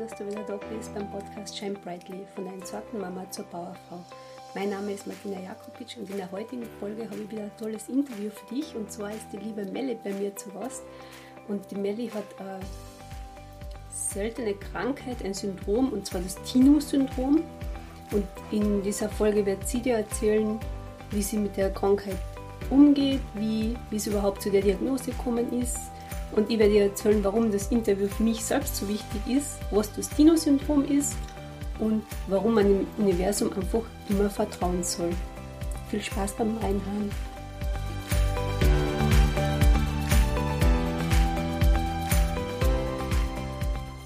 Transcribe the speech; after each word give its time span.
dass 0.00 0.16
du 0.16 0.26
wieder 0.26 0.42
da 0.44 0.58
bist 0.74 0.94
beim 0.94 1.10
Podcast 1.10 1.58
Shine 1.58 1.74
Brightly 1.74 2.26
von 2.34 2.48
einer 2.48 2.64
Sortenmama 2.64 3.30
zur 3.30 3.44
Bauerfrau. 3.46 4.02
Mein 4.54 4.70
Name 4.70 4.92
ist 4.92 5.06
Martina 5.06 5.38
Jakobitsch 5.38 5.98
und 5.98 6.08
in 6.08 6.16
der 6.16 6.32
heutigen 6.32 6.64
Folge 6.80 7.04
habe 7.04 7.20
ich 7.22 7.30
wieder 7.30 7.42
ein 7.42 7.56
tolles 7.58 7.86
Interview 7.90 8.30
für 8.30 8.54
dich. 8.54 8.74
Und 8.74 8.90
zwar 8.90 9.10
ist 9.10 9.26
die 9.30 9.36
liebe 9.36 9.62
Melli 9.66 9.98
bei 10.02 10.14
mir 10.14 10.34
zu 10.34 10.48
Gast. 10.52 10.84
Und 11.48 11.70
die 11.70 11.74
Melli 11.74 12.08
hat 12.08 12.24
eine 12.38 12.60
seltene 13.90 14.54
Krankheit, 14.54 15.22
ein 15.22 15.34
Syndrom, 15.34 15.92
und 15.92 16.06
zwar 16.06 16.22
das 16.22 16.40
Tino-Syndrom. 16.44 17.42
Und 18.12 18.26
in 18.50 18.82
dieser 18.82 19.10
Folge 19.10 19.44
wird 19.44 19.68
sie 19.68 19.82
dir 19.82 19.96
erzählen, 19.96 20.58
wie 21.10 21.22
sie 21.22 21.36
mit 21.36 21.58
der 21.58 21.70
Krankheit 21.74 22.16
umgeht, 22.70 23.20
wie, 23.34 23.76
wie 23.90 23.96
es 23.96 24.06
überhaupt 24.06 24.40
zu 24.40 24.50
der 24.50 24.62
Diagnose 24.62 25.10
gekommen 25.10 25.60
ist, 25.60 25.76
und 26.36 26.50
ich 26.50 26.58
werde 26.58 26.72
dir 26.72 26.82
erzählen, 26.84 27.22
warum 27.24 27.50
das 27.50 27.68
Interview 27.72 28.08
für 28.08 28.22
mich 28.22 28.44
selbst 28.44 28.76
so 28.76 28.88
wichtig 28.88 29.20
ist, 29.28 29.58
was 29.70 29.92
das 29.94 30.08
Dino-Syndrom 30.10 30.84
ist 30.84 31.14
und 31.80 32.02
warum 32.28 32.54
man 32.54 32.66
im 32.66 32.86
Universum 32.98 33.52
einfach 33.52 33.82
immer 34.08 34.30
vertrauen 34.30 34.84
soll. 34.84 35.10
Viel 35.90 36.02
Spaß 36.02 36.34
beim 36.34 36.56
Reinhören. 36.58 37.10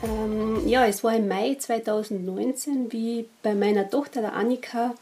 Ähm, 0.02 0.66
ja, 0.66 0.86
es 0.86 1.04
war 1.04 1.14
im 1.14 1.28
Mai 1.28 1.56
2019, 1.58 2.90
wie 2.92 3.26
bei 3.42 3.54
meiner 3.54 3.90
Tochter, 3.90 4.22
der 4.22 4.34
Annika, 4.34 4.94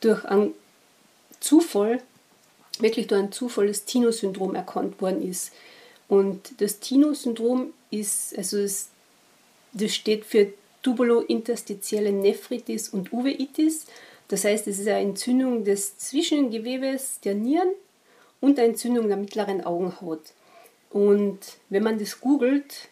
durch 0.00 0.24
einen 0.24 0.54
Zufall, 1.40 2.00
wirklich 2.78 3.06
durch 3.06 3.20
einen 3.20 3.32
Zufall, 3.32 3.66
das 3.66 3.84
Tino-Syndrom 3.84 4.54
erkannt 4.54 5.02
worden 5.02 5.28
ist. 5.28 5.52
Und 6.08 6.60
das 6.60 6.80
Tino-Syndrom 6.80 7.72
ist, 7.90 8.36
also 8.36 8.60
das, 8.60 8.88
das 9.72 9.94
steht 9.94 10.24
für 10.24 10.52
tubulointerstitielle 10.82 12.12
Nephritis 12.12 12.88
und 12.88 13.12
Uveitis. 13.12 13.86
Das 14.28 14.44
heißt, 14.44 14.66
es 14.66 14.78
ist 14.78 14.88
eine 14.88 15.00
Entzündung 15.00 15.64
des 15.64 15.98
Zwischengewebes 15.98 17.20
der 17.20 17.34
Nieren 17.34 17.68
und 18.40 18.58
eine 18.58 18.68
Entzündung 18.68 19.08
der 19.08 19.16
mittleren 19.16 19.64
Augenhaut. 19.64 20.32
Und 20.90 21.38
wenn 21.68 21.82
man 21.82 21.98
das 21.98 22.20
googelt, 22.20 22.88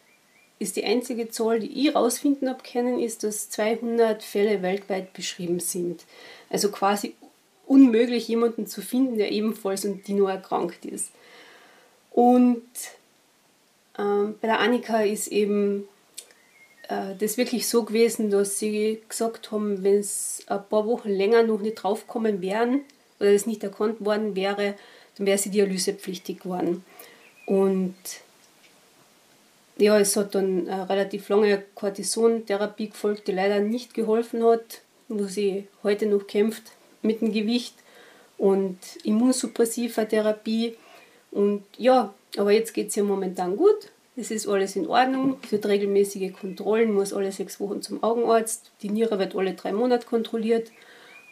ist 0.58 0.76
die 0.76 0.84
einzige 0.84 1.30
Zahl, 1.30 1.60
die 1.60 1.86
ich 1.88 1.94
herausfinden 1.94 2.48
habe 2.48 2.62
können, 2.62 2.98
ist, 2.98 3.24
dass 3.24 3.50
200 3.50 4.22
Fälle 4.22 4.62
weltweit 4.62 5.12
beschrieben 5.12 5.60
sind. 5.60 6.04
Also 6.48 6.70
quasi 6.70 7.14
unmöglich, 7.66 8.28
jemanden 8.28 8.66
zu 8.66 8.80
finden, 8.80 9.18
der 9.18 9.32
ebenfalls 9.32 9.84
an 9.84 10.02
Dino 10.02 10.26
erkrankt 10.26 10.84
ist. 10.84 11.10
Und 12.10 12.62
ähm, 13.98 14.34
bei 14.40 14.48
der 14.48 14.60
Annika 14.60 15.02
ist 15.02 15.28
eben 15.28 15.88
äh, 16.88 17.14
das 17.18 17.36
wirklich 17.36 17.68
so 17.68 17.84
gewesen, 17.84 18.30
dass 18.30 18.58
sie 18.58 19.00
gesagt 19.08 19.50
haben, 19.50 19.82
wenn 19.82 19.98
es 20.00 20.42
ein 20.46 20.64
paar 20.68 20.86
Wochen 20.86 21.10
länger 21.10 21.42
noch 21.42 21.60
nicht 21.60 21.76
draufgekommen 21.76 22.40
wären 22.42 22.82
oder 23.18 23.30
es 23.30 23.46
nicht 23.46 23.64
erkannt 23.64 24.04
worden 24.04 24.36
wäre, 24.36 24.74
dann 25.16 25.26
wäre 25.26 25.38
sie 25.38 25.50
dialysepflichtig 25.50 26.40
geworden. 26.40 26.84
Und 27.46 27.94
ja, 29.78 29.98
es 29.98 30.16
hat 30.16 30.34
dann 30.34 30.68
eine 30.68 30.88
relativ 30.88 31.28
lange 31.28 31.62
Cortisontherapie 31.74 32.90
gefolgt, 32.90 33.28
die 33.28 33.32
leider 33.32 33.60
nicht 33.60 33.94
geholfen 33.94 34.42
hat, 34.44 34.80
wo 35.08 35.24
sie 35.24 35.68
heute 35.82 36.06
noch 36.06 36.26
kämpft 36.26 36.72
mit 37.02 37.20
dem 37.20 37.32
Gewicht 37.32 37.74
und 38.38 38.78
immunsuppressiver 39.04 40.08
Therapie. 40.08 40.76
Und 41.30 41.64
ja, 41.76 42.14
aber 42.38 42.52
jetzt 42.52 42.74
geht 42.74 42.88
es 42.88 42.96
ihr 42.96 43.04
momentan 43.04 43.56
gut. 43.56 43.90
Es 44.16 44.30
ist 44.30 44.48
alles 44.48 44.76
in 44.76 44.86
Ordnung. 44.86 45.36
Hat 45.52 45.66
regelmäßige 45.66 46.32
Kontrollen, 46.32 46.92
muss 46.92 47.12
alle 47.12 47.32
sechs 47.32 47.60
Wochen 47.60 47.82
zum 47.82 48.02
Augenarzt. 48.02 48.70
Die 48.82 48.88
Niere 48.88 49.18
wird 49.18 49.36
alle 49.36 49.54
drei 49.54 49.72
Monate 49.72 50.06
kontrolliert. 50.06 50.70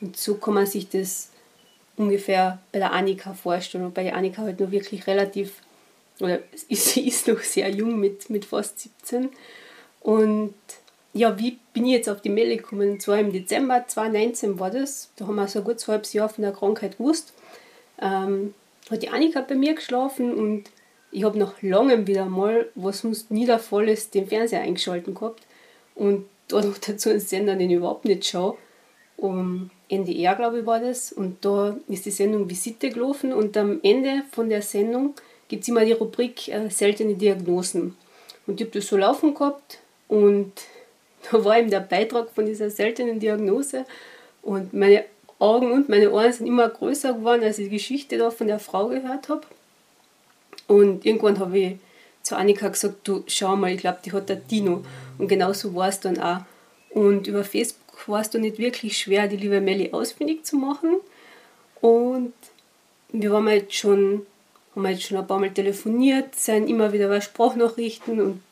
Und 0.00 0.16
so 0.16 0.34
kann 0.34 0.54
man 0.54 0.66
sich 0.66 0.88
das 0.90 1.30
ungefähr 1.96 2.58
bei 2.72 2.78
der 2.78 2.92
Annika 2.92 3.32
vorstellen. 3.32 3.86
Und 3.86 3.94
bei 3.94 4.02
der 4.02 4.16
Annika 4.16 4.42
halt 4.42 4.60
noch 4.60 4.70
wirklich 4.70 5.06
relativ, 5.06 5.62
oder 6.20 6.40
sie 6.68 7.08
ist 7.08 7.26
noch 7.26 7.40
sehr 7.40 7.70
jung 7.70 7.98
mit, 7.98 8.28
mit 8.28 8.44
fast 8.44 8.80
17. 8.80 9.30
Und 10.00 10.54
ja, 11.14 11.38
wie 11.38 11.58
bin 11.72 11.86
ich 11.86 11.92
jetzt 11.92 12.08
auf 12.10 12.20
die 12.20 12.28
Melde 12.28 12.58
gekommen? 12.58 12.92
Und 12.92 13.02
zwar 13.02 13.18
im 13.18 13.32
Dezember 13.32 13.86
2019 13.86 14.58
war 14.58 14.70
das. 14.70 15.10
Da 15.16 15.26
haben 15.26 15.36
wir 15.36 15.48
so 15.48 15.60
ein 15.60 15.64
gutes 15.64 15.88
halbes 15.88 16.12
Jahr 16.12 16.28
von 16.28 16.42
der 16.42 16.52
Krankheit 16.52 16.98
gewusst. 16.98 17.32
Ähm, 18.02 18.52
hat 18.90 19.02
die 19.02 19.08
Annika 19.08 19.40
bei 19.40 19.54
mir 19.54 19.74
geschlafen 19.74 20.34
und 20.34 20.64
ich 21.14 21.22
habe 21.22 21.38
nach 21.38 21.62
langem 21.62 22.08
wieder 22.08 22.26
mal, 22.26 22.66
was 22.74 22.98
sonst 22.98 23.30
nie 23.30 23.46
der 23.46 23.60
Fall 23.60 23.88
ist, 23.88 24.14
den 24.14 24.26
Fernseher 24.26 24.62
eingeschaltet 24.62 25.14
gehabt 25.14 25.42
und 25.94 26.26
da 26.48 26.60
noch 26.60 26.76
dazu 26.86 27.08
einen 27.08 27.20
Sender, 27.20 27.54
den 27.54 27.70
ich 27.70 27.76
überhaupt 27.76 28.04
nicht 28.04 28.26
schaue. 28.26 28.56
Um 29.16 29.70
NDR, 29.88 30.34
glaube 30.34 30.60
ich, 30.60 30.66
war 30.66 30.80
das. 30.80 31.12
Und 31.12 31.44
da 31.44 31.76
ist 31.86 32.04
die 32.04 32.10
Sendung 32.10 32.50
Visite 32.50 32.90
gelaufen 32.90 33.32
und 33.32 33.56
am 33.56 33.78
Ende 33.84 34.24
von 34.32 34.48
der 34.48 34.60
Sendung 34.60 35.14
gibt 35.46 35.62
es 35.62 35.68
immer 35.68 35.84
die 35.84 35.92
Rubrik 35.92 36.48
äh, 36.48 36.68
seltene 36.68 37.14
Diagnosen. 37.14 37.96
Und 38.48 38.60
ich 38.60 38.66
habe 38.66 38.78
das 38.78 38.88
so 38.88 38.96
laufen 38.96 39.34
gehabt 39.34 39.78
und 40.08 40.52
da 41.30 41.44
war 41.44 41.58
eben 41.58 41.70
der 41.70 41.80
Beitrag 41.80 42.30
von 42.30 42.44
dieser 42.44 42.70
seltenen 42.70 43.20
Diagnose 43.20 43.86
und 44.42 44.74
meine 44.74 45.04
Augen 45.38 45.70
und 45.70 45.88
meine 45.88 46.10
Ohren 46.10 46.32
sind 46.32 46.46
immer 46.46 46.68
größer 46.68 47.14
geworden, 47.14 47.44
als 47.44 47.58
ich 47.58 47.66
die 47.68 47.76
Geschichte 47.76 48.18
da 48.18 48.30
von 48.30 48.48
der 48.48 48.58
Frau 48.58 48.88
gehört 48.88 49.28
habe. 49.28 49.46
Und 50.66 51.04
irgendwann 51.04 51.38
habe 51.38 51.58
ich 51.58 51.76
zu 52.22 52.36
Annika 52.36 52.68
gesagt, 52.68 53.06
du 53.06 53.22
schau 53.26 53.56
mal, 53.56 53.72
ich 53.72 53.80
glaube, 53.80 53.98
die 54.04 54.12
hat 54.12 54.28
der 54.28 54.36
Dino. 54.36 54.82
Und 55.18 55.28
genauso 55.28 55.74
war 55.74 55.88
es 55.88 56.00
dann 56.00 56.18
auch. 56.18 56.40
Und 56.90 57.26
über 57.26 57.44
Facebook 57.44 58.08
war 58.08 58.20
es 58.20 58.30
dann 58.30 58.42
nicht 58.42 58.58
wirklich 58.58 58.96
schwer, 58.98 59.28
die 59.28 59.36
liebe 59.36 59.60
Melli 59.60 59.92
ausfindig 59.92 60.44
zu 60.44 60.56
machen. 60.56 60.96
Und 61.80 62.32
wir 63.10 63.30
waren 63.30 63.46
jetzt 63.48 63.74
schon, 63.74 64.26
haben 64.74 64.86
jetzt 64.86 65.02
schon 65.02 65.18
ein 65.18 65.26
paar 65.26 65.38
Mal 65.38 65.52
telefoniert, 65.52 66.34
sind 66.34 66.68
immer 66.68 66.92
wieder 66.92 67.20
Sprachnachrichten 67.20 68.20
und 68.20 68.42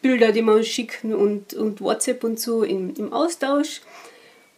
Bilder, 0.00 0.30
die 0.32 0.42
wir 0.42 0.54
uns 0.54 0.68
schicken 0.68 1.14
und, 1.14 1.54
und 1.54 1.80
WhatsApp 1.80 2.22
und 2.22 2.38
so 2.38 2.62
im, 2.62 2.94
im 2.94 3.12
Austausch. 3.12 3.80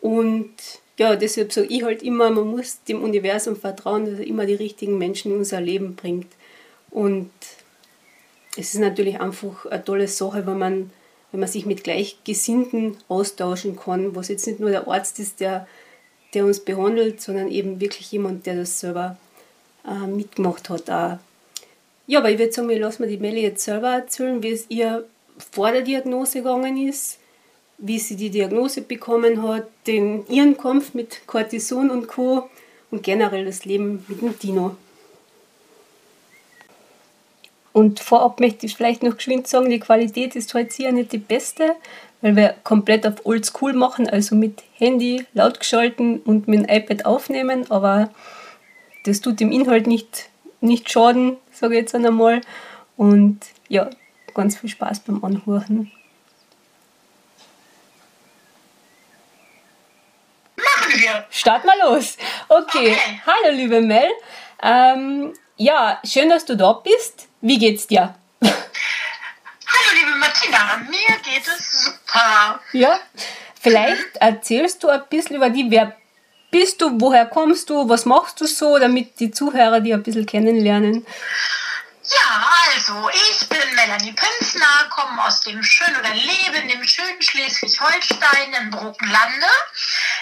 Und 0.00 0.53
ja, 0.99 1.17
deshalb 1.17 1.53
sage 1.53 1.69
ich 1.69 1.83
halt 1.83 2.03
immer, 2.03 2.31
man 2.31 2.49
muss 2.49 2.83
dem 2.85 3.03
Universum 3.03 3.56
vertrauen, 3.56 4.05
dass 4.05 4.19
er 4.19 4.27
immer 4.27 4.47
die 4.47 4.55
richtigen 4.55 4.99
Menschen 4.99 5.33
in 5.33 5.39
unser 5.39 5.61
Leben 5.61 5.95
bringt. 5.95 6.27
Und 6.91 7.31
es 8.56 8.75
ist 8.75 8.81
natürlich 8.81 9.21
einfach 9.21 9.66
eine 9.66 9.84
tolle 9.84 10.09
Sache, 10.09 10.47
wenn 10.47 10.59
man, 10.59 10.91
wenn 11.31 11.41
man 11.41 11.49
sich 11.49 11.66
mit 11.66 11.84
Gleichgesinnten 11.84 12.97
austauschen 13.09 13.76
kann, 13.76 14.16
was 14.16 14.28
jetzt 14.28 14.47
nicht 14.47 14.60
nur 14.60 14.71
der 14.71 14.88
Arzt 14.88 15.19
ist, 15.21 15.41
der, 15.41 15.66
der 16.34 16.44
uns 16.44 16.60
behandelt, 16.60 17.21
sondern 17.21 17.49
eben 17.49 17.81
wirklich 17.81 18.10
jemand, 18.10 18.47
der 18.47 18.56
das 18.56 18.81
selber 18.81 19.16
äh, 19.87 20.06
mitgemacht 20.06 20.71
hat. 20.71 20.91
Auch. 20.91 21.19
Ja, 22.06 22.21
aber 22.21 22.31
ich 22.31 22.38
würde 22.38 22.53
sagen, 22.53 22.69
wir 22.69 22.78
lassen 22.78 23.03
mir 23.03 23.09
die 23.09 23.19
Melli 23.19 23.43
jetzt 23.43 23.65
selber 23.65 23.91
erzählen, 23.91 24.43
wie 24.43 24.50
es 24.50 24.66
ihr 24.69 25.05
vor 25.53 25.70
der 25.70 25.82
Diagnose 25.82 26.38
gegangen 26.38 26.88
ist, 26.88 27.19
wie 27.78 27.99
sie 27.99 28.16
die 28.16 28.31
Diagnose 28.31 28.81
bekommen 28.82 29.43
hat, 29.43 29.69
den, 29.87 30.26
ihren 30.28 30.56
Kampf 30.56 30.94
mit 30.94 31.26
Cortison 31.26 31.91
und 31.91 32.09
Co. 32.09 32.49
und 32.91 33.03
generell 33.03 33.44
das 33.44 33.65
Leben 33.65 34.05
mit 34.09 34.20
dem 34.20 34.38
Dino. 34.38 34.76
Und 37.78 38.00
vorab 38.00 38.41
möchte 38.41 38.66
ich 38.66 38.75
vielleicht 38.75 39.05
noch 39.05 39.19
geschwind 39.19 39.47
sagen, 39.47 39.71
die 39.71 39.78
Qualität 39.78 40.34
ist 40.34 40.53
heute 40.53 40.72
sicher 40.72 40.91
nicht 40.91 41.12
die 41.12 41.19
beste, 41.19 41.77
weil 42.21 42.34
wir 42.34 42.56
komplett 42.65 43.06
auf 43.06 43.25
Oldschool 43.25 43.72
machen, 43.72 44.11
also 44.11 44.34
mit 44.34 44.65
Handy 44.75 45.25
laut 45.33 45.61
geschalten 45.61 46.19
und 46.19 46.49
mit 46.49 46.69
dem 46.69 46.77
iPad 46.77 47.06
aufnehmen, 47.06 47.71
aber 47.71 48.11
das 49.05 49.21
tut 49.21 49.38
dem 49.38 49.53
Inhalt 49.53 49.87
nicht, 49.87 50.28
nicht 50.61 50.91
schaden, 50.91 51.37
sage 51.53 51.75
ich 51.75 51.82
jetzt 51.82 51.94
einmal. 51.94 52.41
Und 52.97 53.38
ja, 53.69 53.88
ganz 54.35 54.58
viel 54.58 54.70
Spaß 54.70 54.99
beim 55.05 55.25
Anhören. 55.25 55.93
Machen 60.56 61.00
wir! 61.00 61.26
Start 61.31 61.64
mal 61.64 61.79
los! 61.88 62.17
Okay, 62.49 62.91
okay. 62.91 63.20
hallo 63.25 63.55
liebe 63.55 63.81
Mel. 63.81 64.11
Ähm, 64.64 65.32
ja, 65.58 66.00
schön, 66.05 66.28
dass 66.28 66.44
du 66.44 66.56
da 66.56 66.72
bist. 66.72 67.28
Wie 67.40 67.58
geht's 67.58 67.87
dir? 67.87 68.14
Hallo 68.40 69.90
liebe 69.94 70.16
Martina, 70.19 70.78
mir 70.88 71.16
geht 71.22 71.46
es 71.46 71.84
super. 71.84 72.60
Ja, 72.72 73.00
vielleicht 73.60 74.16
erzählst 74.20 74.82
du 74.82 74.88
ein 74.88 75.02
bisschen 75.10 75.37
über 75.37 75.50
die, 75.50 75.70
wer 75.70 75.94
bist 76.50 76.81
du, 76.81 77.00
woher 77.00 77.26
kommst 77.26 77.69
du, 77.69 77.88
was 77.88 78.06
machst 78.06 78.40
du 78.40 78.46
so, 78.46 78.78
damit 78.78 79.20
die 79.20 79.31
Zuhörer 79.31 79.81
dich 79.81 79.93
ein 79.93 80.02
bisschen 80.02 80.26
kennenlernen. 80.26 81.06
Ja, 82.05 82.46
also 82.79 83.11
ich 83.11 83.49
bin 83.49 83.75
Melanie 83.75 84.13
Pünzner, 84.13 84.89
komme 84.91 85.25
aus 85.25 85.41
dem 85.41 85.61
schönen 85.65 85.97
oder 85.97 86.15
lebe 86.15 86.59
in 86.59 86.69
dem 86.69 86.85
schönen 86.85 87.21
Schleswig-Holstein 87.21 88.55
in 88.55 88.71
Bruckenlande. 88.71 89.47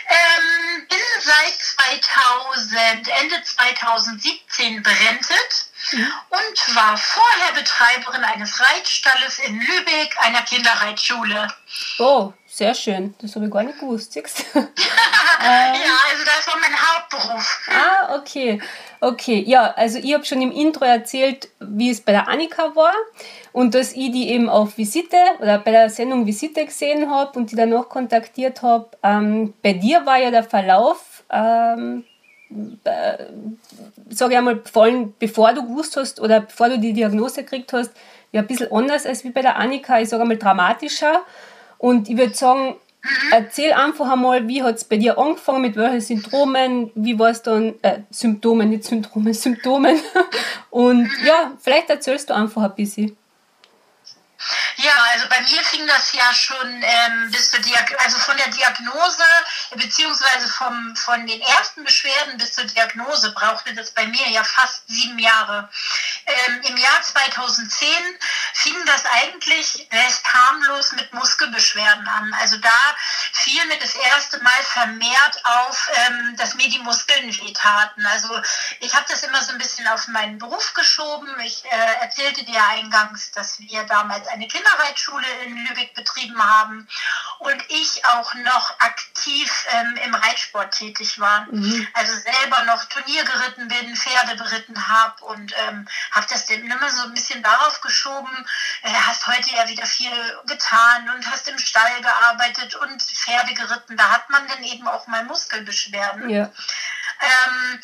Ähm, 0.09 0.87
bin 0.89 0.99
seit 1.21 1.61
2000, 1.61 3.09
Ende 3.21 3.43
2017 3.43 4.83
berentet 4.83 5.66
mhm. 5.93 6.07
und 6.31 6.77
war 6.77 6.97
vorher 6.97 7.53
Betreiberin 7.55 8.25
eines 8.25 8.61
Reitstalles 8.61 9.39
in 9.41 9.61
Lübeck, 9.61 10.17
einer 10.21 10.43
Kinderreitschule. 10.43 11.49
Oh, 11.99 12.33
sehr 12.47 12.75
schön. 12.75 13.15
Das 13.21 13.35
habe 13.35 13.47
ich 13.47 13.53
gar 13.53 13.63
nicht 13.63 13.79
gewusst, 13.79 14.13
siehst 14.13 14.45
ähm, 14.55 14.67
ja, 15.45 15.97
also 16.11 16.25
das 16.25 16.47
war 16.47 16.59
mein 16.61 16.75
Hauptberuf. 16.75 17.61
Ah, 17.69 18.17
okay. 18.17 18.61
Okay, 19.01 19.45
ja, 19.47 19.73
also 19.73 19.99
ich 19.99 20.15
habe 20.15 20.25
schon 20.25 20.41
im 20.41 20.53
Intro 20.53 20.85
erzählt, 20.85 21.49
wie 21.61 21.91
es 21.91 22.01
bei 22.01 22.13
der 22.13 22.29
Annika 22.29 22.75
war 22.75 22.95
und 23.53 23.75
dass 23.75 23.93
ich 23.93 24.11
die 24.11 24.31
eben 24.31 24.49
auf 24.49 24.79
Visite 24.79 25.17
oder 25.39 25.59
bei 25.59 25.71
der 25.71 25.91
Sendung 25.91 26.27
Visite 26.27 26.65
gesehen 26.65 27.11
habe 27.11 27.39
und 27.39 27.51
die 27.51 27.57
danach 27.57 27.89
kontaktiert 27.89 28.63
habe. 28.63 28.89
Ähm, 29.03 29.55
bei 29.63 29.75
dir 29.75 30.07
war 30.07 30.19
ja 30.19 30.31
der 30.31 30.45
Verlauf, 30.45 31.25
ähm, 31.31 32.05
äh, 32.05 32.16
sage 34.11 34.33
ich 34.33 34.39
einmal, 34.39 34.61
vor 34.71 34.85
allem 34.85 35.15
bevor 35.19 35.53
du 35.53 35.67
gewusst 35.67 35.97
hast 35.97 36.21
oder 36.21 36.41
bevor 36.41 36.69
du 36.69 36.79
die 36.79 36.93
Diagnose 36.93 37.43
gekriegt 37.43 37.73
hast, 37.73 37.93
ja 38.33 38.43
ein 38.43 38.47
bisschen 38.47 38.71
anders 38.73 39.07
als 39.07 39.25
wie 39.25 39.31
bei 39.31 39.43
der 39.43 39.57
Annika, 39.57 40.01
ich 40.01 40.09
sage 40.09 40.23
einmal 40.23 40.39
dramatischer. 40.39 41.23
Und 41.79 42.09
ich 42.09 42.17
würde 42.17 42.35
sagen, 42.35 42.77
erzähl 43.33 43.73
einfach 43.73 44.11
einmal, 44.11 44.49
wie 44.49 44.63
hat 44.63 44.77
es 44.77 44.85
bei 44.85 44.97
dir 44.97 45.19
angefangen, 45.19 45.63
mit 45.63 45.77
welchen 45.77 46.01
Symptomen, 46.01 46.91
wie 46.95 47.19
war 47.19 47.31
es 47.31 47.43
dann, 47.43 47.75
äh, 47.83 48.01
Symptomen, 48.11 48.71
nicht 48.71 48.85
Symptome, 48.85 49.35
Symptomen. 49.35 49.97
Und 50.71 51.09
ja, 51.25 51.53
vielleicht 51.59 51.91
erzählst 51.91 52.31
du 52.31 52.35
einfach 52.35 52.63
ein 52.63 52.75
bisschen. 52.75 53.17
Ja, 54.77 54.93
also 55.13 55.29
bei 55.29 55.41
mir 55.41 55.63
fing 55.65 55.87
das 55.87 56.13
ja 56.13 56.33
schon 56.35 56.83
ähm, 56.83 57.31
bis 57.31 57.51
zur 57.51 57.61
Diag 57.61 57.95
also 58.05 58.19
von 58.19 58.37
der 58.37 58.49
Diagnose 58.49 59.25
beziehungsweise 59.75 60.49
vom, 60.49 60.95
von 60.97 61.27
den 61.27 61.41
ersten 61.41 61.85
Beschwerden 61.85 62.37
bis 62.37 62.53
zur 62.53 62.65
Diagnose 62.65 63.33
brauchte 63.33 63.75
das 63.75 63.91
bei 63.93 64.07
mir 64.07 64.29
ja 64.29 64.45
fast 64.45 64.83
sieben 64.87 65.19
Jahre. 65.19 65.69
Ähm, 66.27 66.61
Im 66.65 66.77
Jahr 66.77 67.01
2010 67.03 67.89
fing 68.53 68.75
das 68.87 69.05
eigentlich 69.07 69.89
recht 69.91 70.25
harmlos 70.33 70.93
mit 70.93 71.13
Muskelbeschwerden 71.15 72.07
an. 72.07 72.35
Also 72.41 72.57
da 72.59 72.97
fiel 73.33 73.65
mir 73.67 73.79
das 73.79 73.95
erste 73.95 74.43
Mal 74.43 74.63
vermehrt 74.63 75.45
auf, 75.45 75.91
ähm, 75.95 76.37
dass 76.37 76.55
mir 76.55 76.69
die 76.69 76.81
Muskeln 76.81 77.35
wehtaten. 77.41 78.05
Also 78.07 78.41
ich 78.81 78.95
habe 78.95 79.07
das 79.09 79.23
immer 79.23 79.43
so 79.43 79.53
ein 79.53 79.59
bisschen 79.59 79.87
auf 79.89 80.09
meinen 80.09 80.39
Beruf 80.39 80.75
geschoben. 80.75 81.29
Ich 81.41 81.65
äh, 81.65 81.95
erzählte 82.01 82.45
dir 82.45 82.63
eingangs, 82.69 83.31
dass 83.33 83.59
wir 83.61 83.85
damals 83.85 84.26
eine 84.29 84.49
Kinderreitschule 84.49 85.27
in 85.45 85.57
Lübeck 85.67 85.95
betrieben 85.95 86.43
haben 86.43 86.89
und 87.39 87.63
ich 87.69 88.05
auch 88.05 88.35
noch 88.35 88.81
aktiv 88.81 89.67
ähm, 89.73 89.99
im 90.05 90.15
Reitsport 90.15 90.73
tätig 90.75 91.19
war. 91.19 91.47
Mhm. 91.51 91.87
Also 91.95 92.13
selber 92.15 92.65
noch 92.65 92.85
Turnier 92.87 93.25
geritten 93.25 93.69
bin, 93.69 93.97
Pferde 93.97 94.37
beritten 94.37 94.89
habe 94.89 95.25
und 95.25 95.55
ähm, 95.67 95.89
habe 96.11 96.27
das 96.31 96.47
dann 96.47 96.65
immer 96.71 96.91
so 96.91 97.05
ein 97.05 97.15
bisschen 97.15 97.43
darauf 97.43 97.81
geschoben, 97.81 98.47
äh, 98.83 98.93
hast 98.93 99.27
heute 99.27 99.51
ja 99.55 99.69
wieder 99.69 99.87
viel 99.87 100.13
getan 100.47 101.11
und 101.11 101.31
hast 101.31 101.49
im 101.49 101.59
Stall 101.59 102.01
gearbeitet 102.01 102.75
und 102.77 103.03
Pferde 103.03 103.55
geritten. 103.55 103.97
Da 103.97 104.11
hat 104.11 104.31
man 104.31 104.47
dann 104.49 104.63
eben 104.65 104.87
auch 104.89 105.07
mal 105.07 105.25
Muskelbeschwerden. 105.25 106.29
Ja. 106.31 106.51
Ähm, 107.21 107.81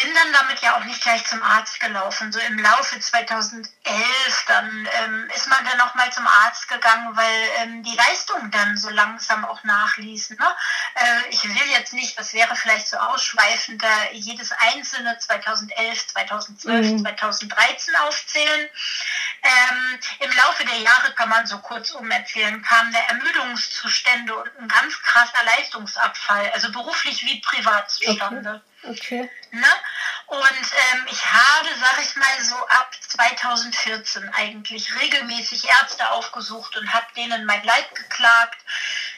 bin 0.00 0.14
dann 0.14 0.32
damit 0.32 0.60
ja 0.60 0.76
auch 0.76 0.84
nicht 0.84 1.02
gleich 1.02 1.24
zum 1.26 1.42
Arzt 1.42 1.80
gelaufen. 1.80 2.32
So 2.32 2.38
im 2.40 2.58
Laufe 2.58 2.98
2011, 2.98 3.68
dann 4.46 4.88
ähm, 5.02 5.30
ist 5.34 5.48
man 5.48 5.64
dann 5.64 5.78
noch 5.78 5.94
mal 5.94 6.12
zum 6.12 6.26
Arzt 6.26 6.68
gegangen, 6.68 7.16
weil 7.16 7.48
ähm, 7.58 7.82
die 7.82 7.94
Leistung 7.94 8.50
dann 8.50 8.76
so 8.76 8.88
langsam 8.90 9.44
auch 9.44 9.62
nachließ. 9.64 10.30
Ne? 10.30 10.46
Äh, 10.94 11.30
ich 11.30 11.44
will 11.44 11.70
jetzt 11.72 11.92
nicht, 11.92 12.18
das 12.18 12.32
wäre 12.32 12.54
vielleicht 12.56 12.88
so 12.88 12.96
ausschweifend, 12.96 13.82
jedes 14.12 14.52
einzelne 14.52 15.18
2011, 15.18 16.08
2012, 16.08 16.86
mhm. 16.86 16.98
2013 17.00 17.94
aufzählen. 18.06 18.68
Ähm, 19.42 19.98
Im 20.20 20.30
Laufe 20.36 20.64
der 20.64 20.78
Jahre 20.78 21.12
kann 21.14 21.28
man 21.28 21.46
so 21.46 21.58
kurzum 21.58 22.10
erzählen, 22.10 22.60
kamen 22.62 22.92
der 22.92 23.08
Ermüdungszustände 23.08 24.34
und 24.34 24.58
ein 24.58 24.68
ganz 24.68 25.00
krasser 25.02 25.44
Leistungsabfall, 25.44 26.50
also 26.52 26.70
beruflich 26.72 27.24
wie 27.24 27.40
privat 27.40 27.90
zustande. 27.90 28.50
Okay. 28.50 28.70
Okay. 28.82 29.30
Ne? 29.50 29.66
Und 30.26 30.42
ähm, 30.42 31.06
ich 31.10 31.24
habe, 31.24 31.68
sag 31.80 32.02
ich 32.02 32.16
mal, 32.16 32.40
so 32.40 32.54
ab 32.68 32.90
2014 33.08 34.32
eigentlich 34.32 34.94
regelmäßig 35.00 35.68
Ärzte 35.68 36.10
aufgesucht 36.10 36.76
und 36.76 36.94
habe 36.94 37.06
denen 37.16 37.44
mein 37.44 37.62
Leid 37.64 37.94
geklagt. 37.94 38.58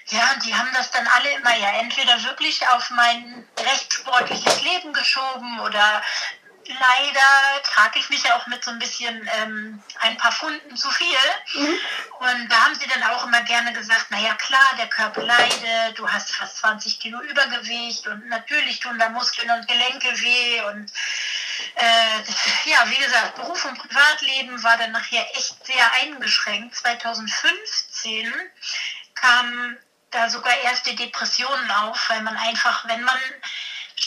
Ja, 0.07 0.35
die 0.45 0.55
haben 0.55 0.71
das 0.75 0.91
dann 0.91 1.07
alle 1.07 1.31
immer 1.35 1.57
ja 1.57 1.79
entweder 1.81 2.23
wirklich 2.25 2.67
auf 2.69 2.91
mein 2.91 3.47
recht 3.59 3.93
sportliches 3.93 4.63
Leben 4.63 4.93
geschoben 4.93 5.61
oder 5.61 6.03
leider 6.69 7.63
trage 7.63 7.99
ich 7.99 8.09
mich 8.11 8.23
ja 8.23 8.37
auch 8.37 8.47
mit 8.47 8.65
so 8.65 8.71
ein 8.71 8.79
bisschen 8.79 9.29
ähm, 9.41 9.83
ein 10.01 10.17
paar 10.17 10.33
Funden 10.33 10.77
zu 10.77 10.91
viel. 10.91 11.07
Mhm. 11.55 11.79
Und 12.21 12.49
da 12.49 12.65
haben 12.65 12.75
sie 12.75 12.87
dann 12.89 13.03
auch 13.05 13.27
immer 13.27 13.43
gerne 13.43 13.73
gesagt, 13.73 14.11
naja 14.11 14.35
klar, 14.35 14.75
der 14.79 14.89
Körper 14.89 15.23
leidet, 15.23 15.99
du 15.99 16.09
hast 16.09 16.35
fast 16.35 16.59
20 16.59 17.01
Kilo 17.01 17.21
Übergewicht 17.21 18.07
und 18.07 18.29
natürlich 18.29 18.81
tun 18.81 18.99
da 18.99 19.09
Muskeln 19.09 19.51
und 19.51 19.67
Gelenke 19.67 20.09
weh. 20.21 20.61
Und 20.63 20.93
äh, 21.75 22.71
ja, 22.71 22.89
wie 22.91 23.03
gesagt, 23.03 23.37
Beruf 23.37 23.65
und 23.65 23.79
Privatleben 23.79 24.63
war 24.63 24.77
dann 24.77 24.93
nachher 24.93 25.27
echt 25.37 25.65
sehr 25.67 25.93
eingeschränkt. 26.01 26.77
2015 26.77 28.33
kamen 29.15 29.79
da 30.11 30.29
sogar 30.29 30.55
erste 30.59 30.95
Depressionen 30.95 31.71
auf, 31.71 32.11
weil 32.11 32.23
man 32.23 32.37
einfach, 32.37 32.87
wenn 32.87 33.03
man 33.03 33.19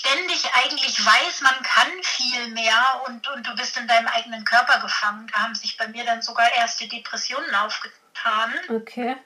ständig 0.06 0.44
eigentlich 0.54 1.06
weiß, 1.06 1.42
man 1.42 1.62
kann 1.64 1.92
viel 2.02 2.48
mehr 2.50 3.02
und, 3.08 3.28
und 3.30 3.48
du 3.48 3.56
bist 3.56 3.78
in 3.78 3.88
deinem 3.88 4.08
eigenen 4.08 4.46
Körper 4.46 4.80
gefangen. 4.80 5.28
Da 5.34 5.44
haben 5.44 5.56
sich 5.56 5.78
bei 5.78 5.88
mir 5.88 6.06
dann 6.06 6.22
sogar 6.22 6.52
erste 6.54 6.88
Depressionen 6.88 7.54
aufgetan. 7.56 8.54
Okay. 8.70 9.18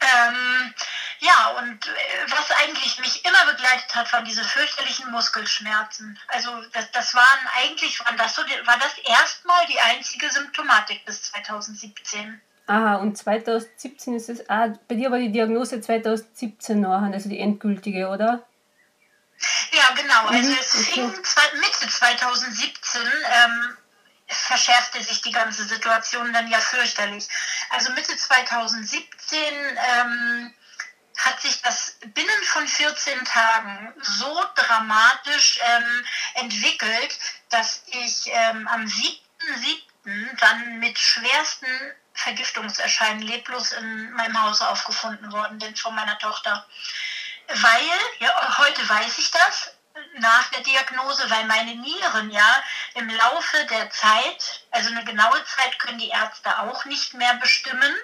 Ähm, 0.00 0.74
ja, 1.20 1.54
und 1.58 1.86
äh, 1.86 1.90
was 2.28 2.50
eigentlich 2.50 2.98
mich 3.00 3.24
immer 3.24 3.52
begleitet 3.52 3.94
hat, 3.94 4.12
waren 4.12 4.24
diese 4.26 4.44
fürchterlichen 4.44 5.10
Muskelschmerzen. 5.10 6.18
Also 6.28 6.50
das, 6.72 6.90
das 6.92 7.14
waren 7.14 7.48
eigentlich, 7.62 8.04
waren 8.04 8.18
das 8.18 8.34
so, 8.34 8.42
war 8.42 8.78
das 8.78 8.98
erstmal 8.98 9.66
die 9.66 9.80
einzige 9.80 10.30
Symptomatik 10.30 11.04
bis 11.06 11.22
2017. 11.24 12.40
Aha, 12.66 12.96
und 12.96 13.16
2017 13.16 14.14
ist 14.14 14.28
es, 14.28 14.48
ah, 14.48 14.68
bei 14.88 14.94
dir 14.94 15.10
war 15.10 15.18
die 15.18 15.32
Diagnose 15.32 15.80
2017 15.80 16.80
noch, 16.80 17.02
also 17.02 17.28
die 17.28 17.38
endgültige, 17.38 18.08
oder? 18.08 18.46
Ja, 19.72 19.90
genau. 19.94 20.26
Also 20.26 20.50
mhm, 20.50 20.58
es 20.60 20.74
okay. 20.74 20.92
fing 20.92 21.60
Mitte 21.60 21.88
2017 21.88 23.02
ähm, 23.02 23.76
verschärfte 24.26 25.02
sich 25.02 25.22
die 25.22 25.32
ganze 25.32 25.64
Situation 25.64 26.32
dann 26.32 26.48
ja 26.48 26.60
fürchterlich. 26.60 27.28
Also 27.70 27.92
Mitte 27.92 28.16
2017 28.16 29.38
ähm, 29.40 30.54
hat 31.18 31.40
sich 31.40 31.60
das 31.62 31.98
binnen 32.14 32.44
von 32.44 32.66
14 32.66 33.24
Tagen 33.24 33.94
so 34.02 34.44
dramatisch 34.54 35.60
ähm, 35.62 36.04
entwickelt, 36.34 37.18
dass 37.50 37.82
ich 37.86 38.30
ähm, 38.32 38.66
am 38.68 38.84
7.7. 38.84 40.36
dann 40.40 40.78
mit 40.80 40.98
schwersten 40.98 41.66
Vergiftungserscheinen 42.14 43.22
leblos 43.22 43.72
in 43.72 44.12
meinem 44.12 44.40
Haus 44.42 44.60
aufgefunden 44.60 45.32
worden 45.32 45.58
bin 45.58 45.74
von 45.76 45.94
meiner 45.94 46.18
Tochter 46.18 46.66
weil, 47.48 47.98
ja, 48.20 48.58
heute 48.58 48.88
weiß 48.88 49.18
ich 49.18 49.30
das, 49.30 49.70
nach 50.18 50.48
der 50.50 50.62
Diagnose, 50.62 51.28
weil 51.30 51.44
meine 51.44 51.74
Nieren 51.76 52.30
ja 52.30 52.62
im 52.94 53.08
Laufe 53.08 53.64
der 53.66 53.90
Zeit, 53.90 54.64
also 54.70 54.90
eine 54.90 55.04
genaue 55.04 55.44
Zeit 55.44 55.78
können 55.78 55.98
die 55.98 56.08
Ärzte 56.08 56.58
auch 56.58 56.84
nicht 56.84 57.14
mehr 57.14 57.34
bestimmen. 57.34 57.94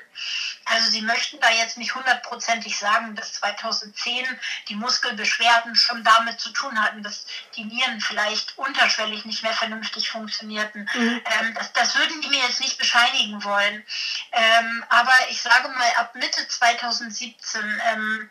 Also 0.66 0.88
sie 0.90 1.02
möchten 1.02 1.40
da 1.40 1.50
jetzt 1.50 1.78
nicht 1.78 1.94
hundertprozentig 1.94 2.78
sagen, 2.78 3.16
dass 3.16 3.32
2010 3.34 4.24
die 4.68 4.76
Muskelbeschwerden 4.76 5.74
schon 5.74 6.04
damit 6.04 6.38
zu 6.40 6.50
tun 6.50 6.80
hatten, 6.80 7.02
dass 7.02 7.26
die 7.56 7.64
Nieren 7.64 8.00
vielleicht 8.00 8.56
unterschwellig 8.56 9.24
nicht 9.24 9.42
mehr 9.42 9.54
vernünftig 9.54 10.10
funktionierten. 10.10 10.88
Mhm. 10.94 11.22
Ähm, 11.24 11.54
das, 11.54 11.72
das, 11.72 11.96
würden 11.96 12.20
die 12.20 12.28
mir 12.28 12.42
jetzt 12.42 12.60
nicht 12.60 12.78
bescheinigen 12.78 13.42
wollen. 13.42 13.84
Ähm, 14.32 14.84
aber 14.90 15.14
ich 15.30 15.42
sage 15.42 15.68
mal, 15.68 15.90
ab 15.96 16.14
Mitte 16.14 16.46
2017 16.46 17.82
ähm, 17.92 18.30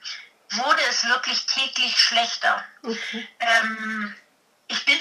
wurde 0.51 0.81
es 0.89 1.03
wirklich 1.05 1.45
täglich 1.45 1.97
schlechter. 1.97 2.63
Okay. 2.83 3.27
Ähm, 3.39 4.15
ich 4.67 4.85
bin 4.85 4.97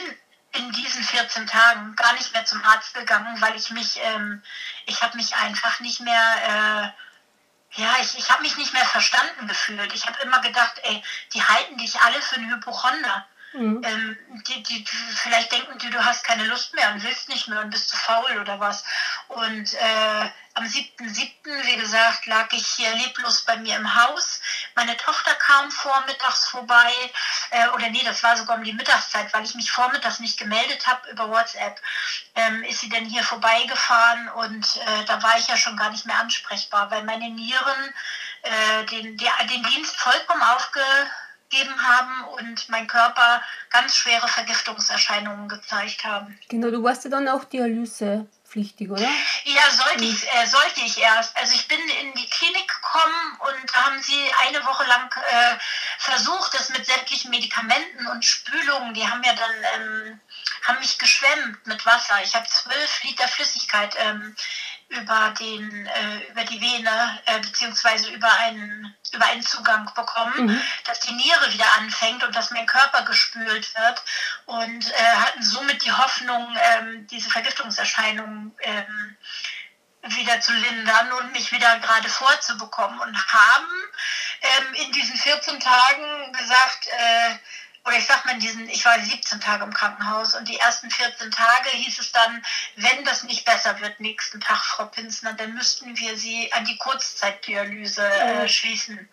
in 0.52 0.72
diesen 0.72 1.02
14 1.02 1.46
Tagen 1.46 1.94
gar 1.96 2.14
nicht 2.14 2.32
mehr 2.32 2.44
zum 2.44 2.62
Arzt 2.64 2.94
gegangen, 2.94 3.40
weil 3.40 3.54
ich 3.56 3.70
mich, 3.70 4.00
ähm, 4.02 4.42
ich 4.86 5.02
habe 5.02 5.16
mich 5.16 5.34
einfach 5.36 5.80
nicht 5.80 6.00
mehr, 6.00 6.94
äh, 7.76 7.80
ja, 7.80 7.96
ich, 8.00 8.18
ich 8.18 8.30
habe 8.30 8.42
mich 8.42 8.56
nicht 8.56 8.72
mehr 8.72 8.84
verstanden 8.84 9.46
gefühlt. 9.46 9.92
Ich 9.92 10.06
habe 10.06 10.20
immer 10.22 10.40
gedacht, 10.40 10.80
ey, 10.82 11.02
die 11.34 11.44
halten 11.44 11.76
dich 11.78 12.00
alle 12.00 12.20
für 12.22 12.36
einen 12.36 12.50
Hypochonder. 12.50 13.26
Mhm. 13.52 13.82
Ähm, 13.82 14.18
die, 14.46 14.62
die, 14.62 14.84
vielleicht 15.14 15.52
denken 15.52 15.78
die, 15.78 15.90
du 15.90 16.04
hast 16.04 16.24
keine 16.24 16.44
Lust 16.44 16.74
mehr 16.74 16.92
und 16.92 17.02
willst 17.02 17.28
nicht 17.28 17.48
mehr 17.48 17.60
und 17.60 17.70
bist 17.70 17.88
zu 17.88 17.96
faul 17.96 18.38
oder 18.40 18.60
was. 18.60 18.84
Und 19.28 19.72
äh, 19.74 20.28
am 20.54 20.64
7.7., 20.64 21.30
wie 21.44 21.76
gesagt, 21.76 22.26
lag 22.26 22.52
ich 22.52 22.66
hier 22.66 22.94
leblos 22.96 23.42
bei 23.42 23.56
mir 23.56 23.76
im 23.76 23.94
Haus. 23.94 24.40
Meine 24.74 24.96
Tochter 24.96 25.34
kam 25.36 25.70
vormittags 25.70 26.46
vorbei, 26.46 26.92
äh, 27.50 27.68
oder 27.68 27.88
nee, 27.90 28.02
das 28.04 28.22
war 28.22 28.36
sogar 28.36 28.56
um 28.56 28.64
die 28.64 28.72
Mittagszeit, 28.72 29.32
weil 29.32 29.44
ich 29.44 29.54
mich 29.54 29.70
vormittags 29.70 30.18
nicht 30.18 30.38
gemeldet 30.38 30.86
habe 30.86 31.08
über 31.10 31.30
WhatsApp. 31.30 31.80
Ähm, 32.34 32.64
ist 32.64 32.80
sie 32.80 32.88
denn 32.88 33.06
hier 33.06 33.22
vorbeigefahren 33.22 34.28
und 34.30 34.76
äh, 34.76 35.04
da 35.06 35.22
war 35.22 35.38
ich 35.38 35.48
ja 35.48 35.56
schon 35.56 35.76
gar 35.76 35.90
nicht 35.90 36.06
mehr 36.06 36.18
ansprechbar, 36.18 36.90
weil 36.90 37.04
meine 37.04 37.30
Nieren 37.30 37.94
äh, 38.42 38.84
den, 38.86 39.16
der, 39.16 39.32
den 39.48 39.62
Dienst 39.62 39.96
vollkommen 39.96 40.42
aufgegeben 41.48 41.82
haben 41.82 42.24
und 42.38 42.68
mein 42.68 42.86
Körper 42.86 43.42
ganz 43.70 43.96
schwere 43.96 44.28
Vergiftungserscheinungen 44.28 45.48
gezeigt 45.48 46.04
haben. 46.04 46.38
Genau, 46.48 46.70
du 46.70 46.82
warst 46.82 47.04
ja 47.04 47.10
dann 47.10 47.28
auch 47.28 47.44
Dialyse 47.44 48.26
pflichtig, 48.44 48.90
oder? 48.90 49.08
Ja, 49.44 49.70
sollte 49.70 50.04
ich, 50.04 50.26
äh, 50.32 50.46
sollte 50.46 50.80
ich 50.80 50.98
erst. 50.98 51.36
Also 51.36 51.54
ich 51.54 51.68
bin 51.68 51.78
in 52.00 52.14
die 52.14 52.28
Klinik 52.30 52.66
gekommen 52.68 53.38
und 53.40 53.74
da 53.74 53.84
haben 53.84 54.02
sie 54.02 54.24
eine 54.46 54.64
Woche 54.64 54.84
lang 54.84 55.10
äh, 55.30 55.56
versucht, 55.98 56.54
das 56.54 56.70
mit 56.70 56.86
sämtlichen 56.86 57.30
Medikamenten 57.30 58.06
und 58.06 58.24
Spülungen, 58.24 58.94
die 58.94 59.06
haben 59.06 59.22
ja 59.22 59.34
dann, 59.34 59.64
ähm, 59.74 60.20
haben 60.66 60.78
mich 60.80 60.98
geschwemmt 60.98 61.66
mit 61.66 61.84
Wasser. 61.84 62.22
Ich 62.22 62.34
habe 62.34 62.46
zwölf 62.48 63.02
Liter 63.02 63.28
Flüssigkeit 63.28 63.94
ähm, 63.98 64.34
über, 64.88 65.34
den, 65.38 65.86
äh, 65.86 66.30
über 66.30 66.44
die 66.44 66.60
Vene 66.60 67.20
äh, 67.26 67.40
beziehungsweise 67.40 68.10
über 68.10 68.32
einen, 68.38 68.94
über 69.12 69.26
einen 69.26 69.42
Zugang 69.42 69.90
bekommen, 69.94 70.46
mhm. 70.46 70.62
dass 70.84 71.00
die 71.00 71.12
Niere 71.12 71.52
wieder 71.52 71.66
anfängt 71.76 72.24
und 72.24 72.34
dass 72.34 72.50
mein 72.50 72.66
Körper 72.66 73.02
gespült 73.02 73.74
wird 73.74 74.02
und 74.46 74.90
äh, 74.90 75.16
hatten 75.16 75.42
somit 75.42 75.84
die 75.84 75.92
Hoffnung, 75.92 76.56
ähm, 76.72 77.06
diese 77.08 77.28
Vergiftungserscheinungen 77.28 78.54
ähm, 78.60 79.16
wieder 80.02 80.40
zu 80.40 80.52
lindern 80.52 81.12
und 81.12 81.32
mich 81.32 81.52
wieder 81.52 81.78
gerade 81.80 82.08
vorzubekommen 82.08 82.98
und 83.00 83.32
haben 83.32 83.66
ähm, 84.40 84.74
in 84.74 84.92
diesen 84.92 85.16
14 85.16 85.60
Tagen 85.60 86.32
gesagt, 86.32 86.86
äh, 86.86 87.36
oder 87.88 87.96
ich 87.96 88.06
sag 88.06 88.24
mal, 88.26 88.32
in 88.32 88.40
diesen, 88.40 88.68
ich 88.68 88.84
war 88.84 89.00
17 89.00 89.40
Tage 89.40 89.64
im 89.64 89.72
Krankenhaus 89.72 90.34
und 90.34 90.46
die 90.46 90.58
ersten 90.58 90.90
14 90.90 91.30
Tage 91.30 91.70
hieß 91.70 91.98
es 91.98 92.12
dann, 92.12 92.44
wenn 92.76 93.04
das 93.04 93.22
nicht 93.24 93.46
besser 93.46 93.80
wird 93.80 93.98
nächsten 93.98 94.40
Tag, 94.40 94.58
Frau 94.58 94.84
Pinsner, 94.84 95.32
dann 95.32 95.54
müssten 95.54 95.96
wir 95.96 96.16
Sie 96.16 96.52
an 96.52 96.66
die 96.66 96.76
Kurzzeitdialyse 96.76 98.04
äh, 98.04 98.42
mhm. 98.42 98.48
schließen. 98.48 99.08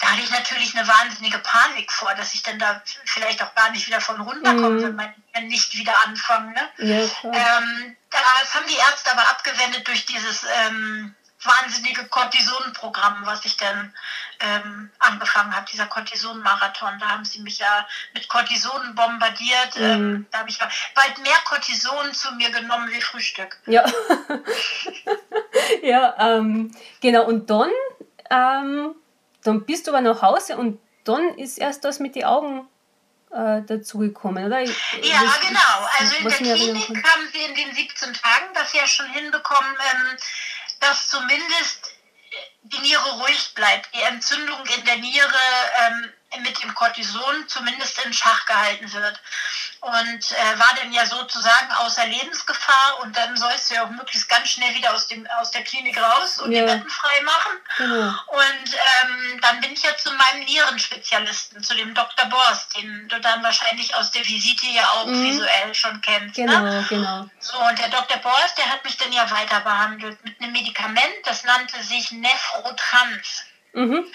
Da 0.00 0.10
hatte 0.10 0.22
ich 0.22 0.30
natürlich 0.30 0.76
eine 0.76 0.86
wahnsinnige 0.86 1.38
Panik 1.38 1.90
vor, 1.90 2.14
dass 2.14 2.34
ich 2.34 2.42
dann 2.42 2.58
da 2.58 2.82
vielleicht 3.06 3.42
auch 3.42 3.54
gar 3.54 3.70
nicht 3.70 3.86
wieder 3.86 4.00
von 4.00 4.20
runterkomme, 4.20 4.80
mhm. 4.80 4.82
wenn 4.82 4.96
meine 4.96 5.14
nicht 5.48 5.74
wieder 5.74 5.94
anfangen. 6.04 6.52
Ne? 6.52 6.70
Ja, 6.78 7.30
ähm, 7.32 7.96
das 8.10 8.54
haben 8.54 8.66
die 8.68 8.76
Ärzte 8.76 9.12
aber 9.12 9.28
abgewendet 9.30 9.88
durch 9.88 10.04
dieses 10.04 10.44
ähm, 10.66 11.14
wahnsinnige 11.44 12.06
Cortison-Programm, 12.06 13.24
was 13.24 13.44
ich 13.44 13.56
dann 13.56 13.92
ähm, 14.40 14.90
angefangen 14.98 15.54
habe, 15.54 15.66
dieser 15.70 15.86
Cortison-Marathon. 15.86 16.98
Da 16.98 17.08
haben 17.08 17.24
sie 17.24 17.40
mich 17.40 17.58
ja 17.58 17.86
mit 18.12 18.28
Cortison 18.28 18.94
bombardiert. 18.94 19.76
Mhm. 19.76 19.82
Ähm, 19.82 20.26
da 20.30 20.38
habe 20.38 20.50
ich 20.50 20.58
bald 20.58 21.18
mehr 21.22 21.36
Cortison 21.44 22.12
zu 22.12 22.32
mir 22.34 22.50
genommen 22.50 22.90
wie 22.90 23.00
Frühstück. 23.00 23.58
Ja, 23.66 23.84
ja 25.82 26.14
ähm, 26.18 26.74
genau. 27.00 27.24
Und 27.24 27.50
dann, 27.50 27.70
ähm, 28.30 28.94
dann 29.42 29.64
bist 29.64 29.86
du 29.86 29.92
aber 29.92 30.00
nach 30.00 30.22
Hause 30.22 30.56
und 30.56 30.80
dann 31.04 31.36
ist 31.38 31.58
erst 31.58 31.84
das 31.84 32.00
mit 32.00 32.14
den 32.14 32.24
Augen 32.24 32.68
äh, 33.34 33.62
dazugekommen, 33.62 34.46
oder? 34.46 34.60
ja, 34.60 34.70
das, 35.22 35.40
genau. 35.40 35.88
Also 35.98 36.16
in 36.16 36.44
der 36.44 36.54
Klinik 36.54 37.04
haben 37.04 37.28
sie 37.32 37.42
in 37.42 37.54
den 37.54 37.74
17 37.74 38.14
Tagen 38.14 38.46
das 38.54 38.72
ja 38.72 38.86
schon 38.86 39.06
hinbekommen, 39.06 39.74
ähm, 39.92 40.16
dass 40.80 41.08
zumindest 41.08 41.92
die 42.62 42.78
Niere 42.78 43.10
ruhig 43.20 43.54
bleibt, 43.54 43.94
die 43.94 44.02
Entzündung 44.02 44.64
in 44.66 44.84
der 44.84 44.96
Niere 44.96 45.38
ähm, 45.86 46.12
mit 46.42 46.62
dem 46.62 46.74
Cortison 46.74 47.46
zumindest 47.48 47.98
in 48.04 48.12
Schach 48.12 48.46
gehalten 48.46 48.92
wird. 48.92 49.20
Und 49.84 50.32
äh, 50.32 50.58
war 50.58 50.70
dann 50.80 50.92
ja 50.94 51.04
sozusagen 51.04 51.70
außer 51.72 52.06
Lebensgefahr 52.06 53.00
und 53.02 53.14
dann 53.14 53.36
sollst 53.36 53.68
du 53.68 53.74
ja 53.74 53.84
auch 53.84 53.90
möglichst 53.90 54.30
ganz 54.30 54.48
schnell 54.48 54.74
wieder 54.74 54.94
aus, 54.94 55.08
dem, 55.08 55.26
aus 55.38 55.50
der 55.50 55.62
Klinik 55.62 56.00
raus 56.00 56.38
und 56.38 56.52
ja. 56.52 56.62
die 56.62 56.72
Betten 56.72 56.88
frei 56.88 57.20
machen. 57.22 57.52
Genau. 57.76 58.06
Und 58.06 58.72
ähm, 58.72 59.40
dann 59.42 59.60
bin 59.60 59.74
ich 59.74 59.82
ja 59.82 59.94
zu 59.94 60.10
meinem 60.12 60.44
Nierenspezialisten, 60.46 61.62
zu 61.62 61.74
dem 61.74 61.92
Dr. 61.92 62.24
Borst, 62.30 62.74
den 62.78 63.08
du 63.08 63.20
dann 63.20 63.42
wahrscheinlich 63.42 63.94
aus 63.94 64.10
der 64.10 64.26
Visite 64.26 64.68
ja 64.68 64.88
auch 64.88 65.04
mhm. 65.04 65.22
visuell 65.22 65.74
schon 65.74 66.00
kennst. 66.00 66.36
Genau, 66.36 66.60
ne? 66.60 66.86
genau. 66.88 67.28
So, 67.40 67.58
und 67.58 67.78
der 67.78 67.90
Dr. 67.90 68.16
Borst, 68.22 68.56
der 68.56 68.70
hat 68.70 68.82
mich 68.84 68.96
dann 68.96 69.12
ja 69.12 69.30
weiter 69.30 69.60
behandelt 69.60 70.24
mit 70.24 70.40
einem 70.40 70.52
Medikament, 70.52 71.14
das 71.24 71.44
nannte 71.44 71.82
sich 71.82 72.10
Nephrotrans. 72.10 73.44
Mhm. 73.74 74.06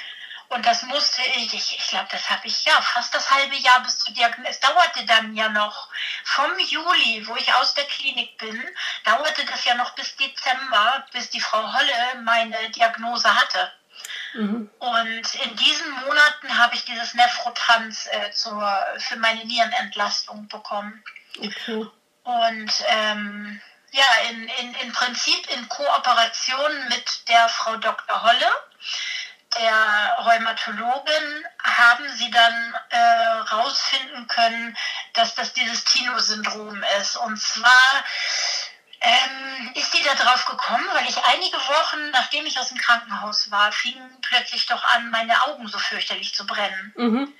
Und 0.49 0.65
das 0.65 0.81
musste 0.83 1.21
ich, 1.35 1.53
ich, 1.53 1.77
ich 1.77 1.87
glaube, 1.87 2.07
das 2.11 2.27
habe 2.27 2.47
ich 2.47 2.65
ja 2.65 2.81
fast 2.81 3.13
das 3.13 3.29
halbe 3.29 3.55
Jahr 3.55 3.81
bis 3.83 3.99
zur 3.99 4.13
Diagnose. 4.15 4.49
Es 4.49 4.59
dauerte 4.59 5.05
dann 5.05 5.35
ja 5.35 5.49
noch 5.49 5.89
vom 6.23 6.57
Juli, 6.57 7.23
wo 7.27 7.35
ich 7.35 7.53
aus 7.53 7.75
der 7.75 7.85
Klinik 7.85 8.35
bin, 8.39 8.59
dauerte 9.05 9.45
das 9.45 9.63
ja 9.65 9.75
noch 9.75 9.91
bis 9.91 10.15
Dezember, 10.15 11.05
bis 11.13 11.29
die 11.29 11.39
Frau 11.39 11.61
Holle 11.71 12.21
meine 12.23 12.69
Diagnose 12.71 13.33
hatte. 13.33 13.71
Mhm. 14.33 14.69
Und 14.79 15.35
in 15.35 15.55
diesen 15.55 15.91
Monaten 16.05 16.57
habe 16.57 16.73
ich 16.73 16.83
dieses 16.83 17.13
Nephrotrans 17.13 18.07
äh, 18.07 18.31
zur, 18.31 18.85
für 18.97 19.17
meine 19.17 19.45
Nierenentlastung 19.45 20.47
bekommen. 20.47 21.03
Okay. 21.37 21.85
Und 22.23 22.71
ähm, 22.87 23.61
ja, 23.91 24.29
in, 24.29 24.47
in, 24.47 24.73
im 24.75 24.93
Prinzip 24.93 25.47
in 25.51 25.69
Kooperation 25.69 26.71
mit 26.89 27.27
der 27.27 27.49
Frau 27.49 27.75
Dr. 27.77 28.23
Holle 28.23 28.51
der 29.57 30.17
Rheumatologin 30.19 31.45
haben 31.63 32.07
sie 32.09 32.29
dann 32.29 32.75
äh, 32.89 34.25
können, 34.27 34.77
dass 35.13 35.35
das 35.35 35.53
dieses 35.53 35.83
Tino-Syndrom 35.85 36.83
ist. 36.99 37.17
Und 37.17 37.37
zwar 37.37 38.03
ähm, 39.01 39.71
ist 39.75 39.93
die 39.93 40.03
da 40.03 40.13
drauf 40.15 40.45
gekommen, 40.45 40.85
weil 40.93 41.09
ich 41.09 41.17
einige 41.25 41.57
Wochen, 41.57 42.11
nachdem 42.11 42.45
ich 42.45 42.59
aus 42.59 42.69
dem 42.69 42.77
Krankenhaus 42.77 43.49
war, 43.49 43.71
fingen 43.71 44.17
plötzlich 44.21 44.65
doch 44.67 44.83
an, 44.83 45.09
meine 45.09 45.41
Augen 45.43 45.67
so 45.67 45.79
fürchterlich 45.79 46.35
zu 46.35 46.45
brennen. 46.45 46.93
Mhm 46.95 47.33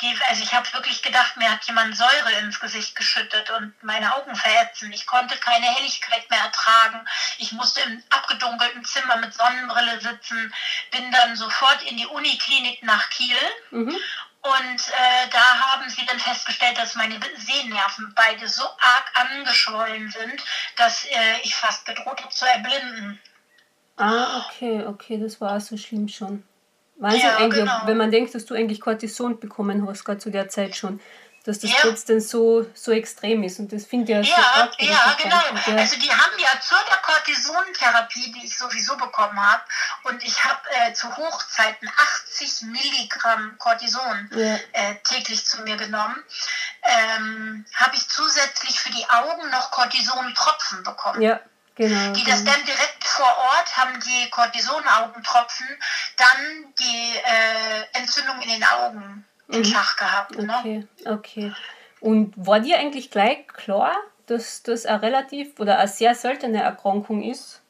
die, 0.00 0.16
also 0.28 0.42
ich 0.42 0.52
habe 0.54 0.72
wirklich 0.72 1.02
gedacht, 1.02 1.36
mir 1.36 1.50
hat 1.50 1.64
jemand 1.64 1.96
Säure 1.96 2.32
ins 2.40 2.60
Gesicht 2.60 2.96
geschüttet 2.96 3.50
und 3.50 3.74
meine 3.82 4.14
Augen 4.16 4.34
verätzen. 4.34 4.92
Ich 4.92 5.06
konnte 5.06 5.36
keine 5.36 5.66
Helligkeit 5.66 6.28
mehr 6.30 6.40
ertragen. 6.40 7.06
Ich 7.38 7.52
musste 7.52 7.80
im 7.82 8.02
abgedunkelten 8.10 8.84
Zimmer 8.84 9.16
mit 9.16 9.34
Sonnenbrille 9.34 10.00
sitzen, 10.00 10.52
bin 10.90 11.10
dann 11.12 11.36
sofort 11.36 11.82
in 11.82 11.96
die 11.96 12.06
Uniklinik 12.06 12.82
nach 12.82 13.10
Kiel. 13.10 13.36
Mhm. 13.70 13.96
Und 14.42 14.88
äh, 14.88 15.28
da 15.30 15.38
haben 15.38 15.90
sie 15.90 16.06
dann 16.06 16.18
festgestellt, 16.18 16.78
dass 16.78 16.94
meine 16.94 17.20
Sehnerven 17.36 18.12
beide 18.14 18.48
so 18.48 18.64
arg 18.64 19.12
angeschwollen 19.14 20.10
sind, 20.10 20.42
dass 20.76 21.04
äh, 21.04 21.40
ich 21.42 21.54
fast 21.54 21.84
gedroht 21.84 22.22
habe 22.22 22.30
zu 22.30 22.46
erblinden. 22.46 23.20
Ah, 23.98 24.46
okay, 24.46 24.86
okay, 24.86 25.18
das 25.20 25.42
war 25.42 25.60
so 25.60 25.76
schlimm 25.76 26.08
schon. 26.08 26.42
Wahnsinn 27.00 27.20
ja, 27.20 27.36
eigentlich, 27.38 27.64
genau. 27.64 27.82
wenn 27.86 27.96
man 27.96 28.10
denkt, 28.10 28.34
dass 28.34 28.44
du 28.44 28.54
eigentlich 28.54 28.80
Cortison 28.80 29.40
bekommen 29.40 29.86
hast, 29.88 30.04
gerade 30.04 30.18
zu 30.18 30.30
der 30.30 30.48
Zeit 30.48 30.76
schon, 30.76 31.00
dass 31.44 31.58
das 31.58 31.70
ja. 31.70 31.78
trotzdem 31.80 32.20
so, 32.20 32.66
so 32.74 32.92
extrem 32.92 33.42
ist. 33.42 33.58
Und 33.58 33.72
das 33.72 33.86
finde 33.86 34.12
ich 34.20 34.28
ja 34.28 34.36
Ja, 34.36 34.70
ja 34.78 35.16
genau. 35.20 35.78
Also 35.78 35.96
die 35.98 36.10
haben 36.10 36.38
ja 36.38 36.60
zur 36.60 36.78
der 36.90 36.98
Cortisontherapie, 36.98 38.32
die 38.32 38.44
ich 38.44 38.58
sowieso 38.58 38.96
bekommen 38.96 39.40
habe, 39.40 39.62
und 40.04 40.22
ich 40.22 40.44
habe 40.44 40.60
äh, 40.70 40.92
zu 40.92 41.08
Hochzeiten 41.16 41.90
80 42.28 42.62
Milligramm 42.68 43.56
Cortison 43.58 44.28
ja. 44.34 44.56
äh, 44.72 44.96
täglich 45.02 45.46
zu 45.46 45.62
mir 45.62 45.76
genommen, 45.76 46.22
ähm, 46.82 47.64
habe 47.74 47.96
ich 47.96 48.06
zusätzlich 48.08 48.78
für 48.78 48.90
die 48.92 49.08
Augen 49.08 49.48
noch 49.50 49.70
Cortison-Tropfen 49.70 50.82
bekommen. 50.82 51.22
Ja. 51.22 51.40
Genau, 51.80 52.12
die 52.12 52.24
das 52.24 52.40
genau. 52.40 52.52
dann 52.52 52.64
direkt 52.66 53.04
vor 53.04 53.38
Ort 53.38 53.74
haben 53.74 53.98
die 54.00 54.28
Cortisonaugentropfen 54.28 55.66
dann 56.18 56.74
die 56.78 57.16
äh, 57.16 57.98
Entzündung 57.98 58.38
in 58.42 58.50
den 58.50 58.64
Augen 58.64 59.26
mhm. 59.46 59.54
in 59.54 59.64
Schach 59.64 59.96
gehabt. 59.96 60.36
Ne? 60.36 60.54
Okay, 60.58 60.88
okay. 61.06 61.54
Und 62.00 62.34
war 62.36 62.60
dir 62.60 62.78
eigentlich 62.78 63.10
gleich 63.10 63.46
klar, 63.46 63.96
dass 64.26 64.62
das 64.62 64.84
eine 64.84 65.00
relativ 65.00 65.58
oder 65.58 65.78
eine 65.78 65.88
sehr 65.88 66.14
seltene 66.14 66.62
Erkrankung 66.62 67.22
ist? 67.22 67.62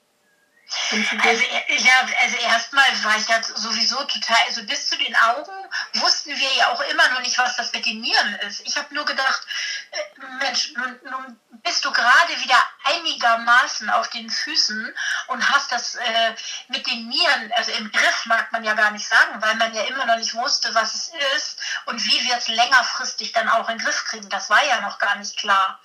Also, 0.93 1.43
ja, 1.69 1.93
also 2.23 2.37
erstmal 2.37 2.85
war 3.05 3.17
ich 3.17 3.29
ja 3.29 3.40
sowieso 3.43 3.97
total, 4.05 4.37
also 4.47 4.64
bis 4.67 4.88
zu 4.88 4.99
den 4.99 5.14
Augen 5.17 5.52
wussten 5.95 6.31
wir 6.31 6.57
ja 6.57 6.73
auch 6.73 6.81
immer 6.90 7.09
noch 7.11 7.21
nicht, 7.21 7.38
was 7.38 7.57
das 7.57 7.73
mit 7.73 7.87
den 7.87 8.00
Nieren 8.00 8.35
ist. 8.47 8.61
Ich 8.67 8.76
habe 8.76 8.93
nur 8.93 9.05
gedacht, 9.05 9.47
äh, 9.90 10.45
Mensch, 10.45 10.73
nun, 10.75 10.99
nun 11.05 11.40
bist 11.62 11.85
du 11.85 11.93
gerade 11.93 12.40
wieder 12.40 12.57
einigermaßen 12.85 13.91
auf 13.91 14.09
den 14.09 14.31
Füßen 14.31 14.95
und 15.29 15.51
hast 15.51 15.71
das 15.73 15.97
äh, 15.97 16.35
mit 16.69 16.87
den 16.87 17.09
Nieren, 17.09 17.53
also 17.57 17.73
im 17.73 17.91
Griff 17.93 18.27
mag 18.27 18.51
man 18.53 18.65
ja 18.65 18.75
gar 18.75 18.91
nicht 18.91 19.07
sagen, 19.07 19.41
weil 19.41 19.55
man 19.57 19.75
ja 19.75 19.83
immer 19.83 20.07
noch 20.07 20.17
nicht 20.17 20.35
wusste, 20.35 20.75
was 20.75 20.95
es 20.95 21.13
ist 21.37 21.59
und 21.87 22.05
wie 22.05 22.25
wir 22.25 22.37
es 22.37 22.49
längerfristig 22.49 23.33
dann 23.33 23.49
auch 23.49 23.69
in 23.69 23.79
den 23.79 23.85
Griff 23.85 24.05
kriegen. 24.07 24.29
Das 24.29 24.51
war 24.51 24.65
ja 24.65 24.81
noch 24.81 24.99
gar 24.99 25.17
nicht 25.17 25.37
klar. 25.37 25.81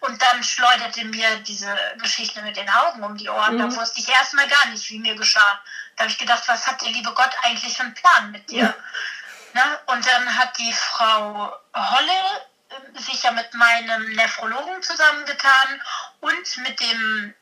Und 0.00 0.20
dann 0.22 0.42
schleuderte 0.42 1.04
mir 1.04 1.36
diese 1.40 1.74
Geschichte 1.98 2.42
mit 2.42 2.56
den 2.56 2.70
Augen 2.70 3.02
um 3.02 3.16
die 3.16 3.28
Ohren. 3.28 3.56
Mhm. 3.56 3.70
Da 3.70 3.76
wusste 3.76 4.00
ich 4.00 4.08
erstmal 4.08 4.48
gar 4.48 4.66
nicht, 4.66 4.88
wie 4.90 4.98
mir 4.98 5.16
geschah. 5.16 5.60
Da 5.96 6.04
habe 6.04 6.12
ich 6.12 6.18
gedacht, 6.18 6.44
was 6.46 6.66
hat 6.66 6.80
der 6.80 6.90
liebe 6.90 7.12
Gott 7.12 7.30
eigentlich 7.42 7.76
für 7.76 7.82
einen 7.82 7.94
Plan 7.94 8.30
mit 8.30 8.48
dir? 8.50 8.62
Ja. 8.62 8.74
Ne? 9.54 9.78
Und 9.86 10.06
dann 10.06 10.38
hat 10.38 10.56
die 10.58 10.72
Frau 10.72 11.52
Holle 11.74 12.47
sich 12.94 13.22
ja 13.22 13.30
mit 13.32 13.52
meinem 13.54 14.10
Nephrologen 14.12 14.82
zusammengetan 14.82 15.82
und 16.20 16.56
mit 16.58 16.80
dem 16.80 17.34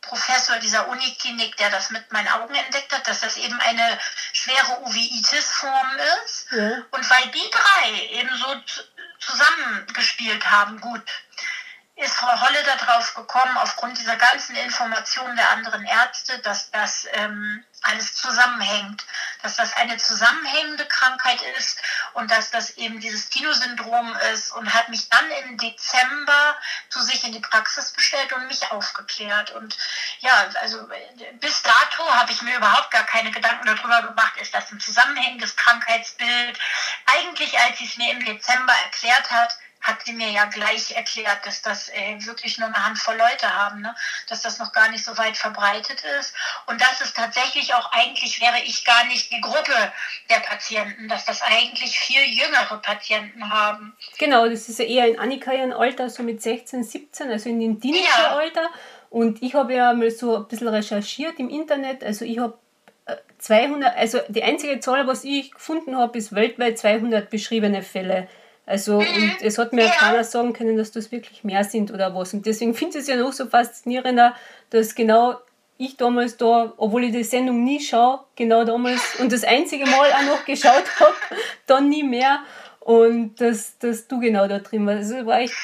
Professor 0.00 0.56
dieser 0.58 0.88
Uniklinik, 0.88 1.56
der 1.56 1.70
das 1.70 1.90
mit 1.90 2.12
meinen 2.12 2.28
Augen 2.28 2.54
entdeckt 2.54 2.92
hat, 2.92 3.08
dass 3.08 3.20
das 3.20 3.36
eben 3.36 3.60
eine 3.60 3.98
schwere 4.32 4.80
Uveitis-Form 4.82 5.96
ist. 6.24 6.46
Ja. 6.52 6.82
Und 6.90 7.10
weil 7.10 7.26
die 7.32 7.50
drei 7.50 7.90
eben 8.10 8.36
so 8.36 8.56
zusammengespielt 9.18 10.48
haben, 10.50 10.80
gut, 10.80 11.02
ist 11.96 12.14
Frau 12.14 12.40
Holle 12.40 12.62
darauf 12.64 13.14
gekommen, 13.14 13.56
aufgrund 13.56 13.98
dieser 13.98 14.16
ganzen 14.16 14.54
Informationen 14.56 15.34
der 15.34 15.50
anderen 15.50 15.84
Ärzte, 15.84 16.38
dass 16.40 16.70
das 16.70 17.06
ähm, 17.12 17.64
alles 17.82 18.14
zusammenhängt, 18.14 19.04
dass 19.46 19.54
das 19.54 19.76
eine 19.76 19.96
zusammenhängende 19.96 20.84
Krankheit 20.86 21.40
ist 21.56 21.78
und 22.14 22.32
dass 22.32 22.50
das 22.50 22.70
eben 22.70 22.98
dieses 22.98 23.28
Tino-Syndrom 23.28 24.12
ist 24.32 24.50
und 24.50 24.74
hat 24.74 24.88
mich 24.88 25.08
dann 25.08 25.30
im 25.44 25.56
Dezember 25.56 26.56
zu 26.88 27.00
sich 27.00 27.22
in 27.22 27.32
die 27.32 27.38
Praxis 27.38 27.92
bestellt 27.92 28.32
und 28.32 28.48
mich 28.48 28.72
aufgeklärt. 28.72 29.52
Und 29.52 29.78
ja, 30.18 30.48
also 30.60 30.88
bis 31.34 31.62
dato 31.62 32.12
habe 32.12 32.32
ich 32.32 32.42
mir 32.42 32.56
überhaupt 32.56 32.90
gar 32.90 33.04
keine 33.04 33.30
Gedanken 33.30 33.66
darüber 33.66 34.02
gemacht, 34.02 34.36
ist 34.40 34.52
das 34.52 34.72
ein 34.72 34.80
zusammenhängendes 34.80 35.54
Krankheitsbild. 35.54 36.58
Eigentlich, 37.06 37.56
als 37.60 37.78
sie 37.78 37.84
es 37.84 37.96
mir 37.96 38.10
im 38.10 38.24
Dezember 38.24 38.72
erklärt 38.72 39.30
hat, 39.30 39.56
hat 39.86 40.02
sie 40.04 40.12
mir 40.12 40.30
ja 40.30 40.46
gleich 40.46 40.96
erklärt, 40.96 41.38
dass 41.44 41.62
das 41.62 41.88
äh, 41.90 42.16
wirklich 42.26 42.58
nur 42.58 42.66
eine 42.66 42.84
Handvoll 42.84 43.16
Leute 43.16 43.52
haben, 43.54 43.82
ne? 43.82 43.94
dass 44.28 44.42
das 44.42 44.58
noch 44.58 44.72
gar 44.72 44.90
nicht 44.90 45.04
so 45.04 45.16
weit 45.16 45.36
verbreitet 45.36 46.02
ist 46.18 46.34
und 46.66 46.80
dass 46.80 47.00
es 47.00 47.14
tatsächlich 47.14 47.72
auch 47.74 47.92
eigentlich 47.92 48.40
wäre 48.40 48.58
ich 48.64 48.84
gar 48.84 49.06
nicht 49.06 49.30
die 49.30 49.40
Gruppe 49.40 49.92
der 50.28 50.40
Patienten, 50.40 51.08
dass 51.08 51.24
das 51.24 51.40
eigentlich 51.42 51.98
viel 51.98 52.22
jüngere 52.22 52.78
Patienten 52.78 53.50
haben. 53.50 53.96
Genau, 54.18 54.48
das 54.48 54.68
ist 54.68 54.80
ja 54.80 54.84
eher 54.84 55.08
in 55.08 55.18
Annika 55.18 55.52
ihren 55.52 55.72
Alter, 55.72 56.10
so 56.10 56.22
mit 56.22 56.42
16, 56.42 56.82
17, 56.82 57.30
also 57.30 57.48
in 57.48 57.60
dem 57.60 57.80
Teenageralter. 57.80 58.62
Ja. 58.62 58.70
Und 59.10 59.42
ich 59.42 59.54
habe 59.54 59.74
ja 59.74 59.92
mal 59.92 60.10
so 60.10 60.36
ein 60.36 60.48
bisschen 60.48 60.68
recherchiert 60.68 61.38
im 61.38 61.48
Internet, 61.48 62.02
also 62.02 62.24
ich 62.24 62.38
habe 62.38 62.58
200, 63.38 63.94
äh, 63.94 63.98
also 63.98 64.18
die 64.28 64.42
einzige 64.42 64.80
Zahl, 64.80 65.06
was 65.06 65.22
ich 65.22 65.52
gefunden 65.52 65.96
habe, 65.96 66.18
ist 66.18 66.34
weltweit 66.34 66.78
200 66.78 67.30
beschriebene 67.30 67.82
Fälle 67.82 68.28
also, 68.66 69.00
mhm. 69.00 69.06
und 69.06 69.36
es 69.42 69.58
hat 69.58 69.72
mir 69.72 69.84
ja. 69.84 69.90
keiner 69.92 70.24
sagen 70.24 70.52
können, 70.52 70.76
dass 70.76 70.90
das 70.90 71.12
wirklich 71.12 71.44
mehr 71.44 71.62
sind 71.62 71.92
oder 71.92 72.14
was. 72.14 72.34
Und 72.34 72.44
deswegen 72.46 72.74
finde 72.74 72.98
ich 72.98 73.02
es 73.02 73.08
ja 73.08 73.16
noch 73.16 73.32
so 73.32 73.46
faszinierender, 73.46 74.34
dass 74.70 74.96
genau 74.96 75.36
ich 75.78 75.96
damals 75.96 76.36
da, 76.36 76.72
obwohl 76.76 77.04
ich 77.04 77.12
die 77.12 77.22
Sendung 77.22 77.62
nie 77.62 77.80
schaue, 77.80 78.20
genau 78.34 78.64
damals 78.64 79.20
und 79.20 79.30
das 79.30 79.44
einzige 79.44 79.84
Mal 79.84 80.10
auch 80.12 80.22
noch 80.26 80.44
geschaut 80.44 80.84
habe, 81.00 81.14
dann 81.66 81.88
nie 81.88 82.02
mehr. 82.02 82.40
Und 82.80 83.40
dass, 83.40 83.78
dass 83.78 84.06
du 84.06 84.20
genau 84.20 84.46
da 84.46 84.58
drin 84.58 84.86
warst. 84.86 85.12
Also 85.12 85.26
war 85.26 85.40
echt, 85.40 85.54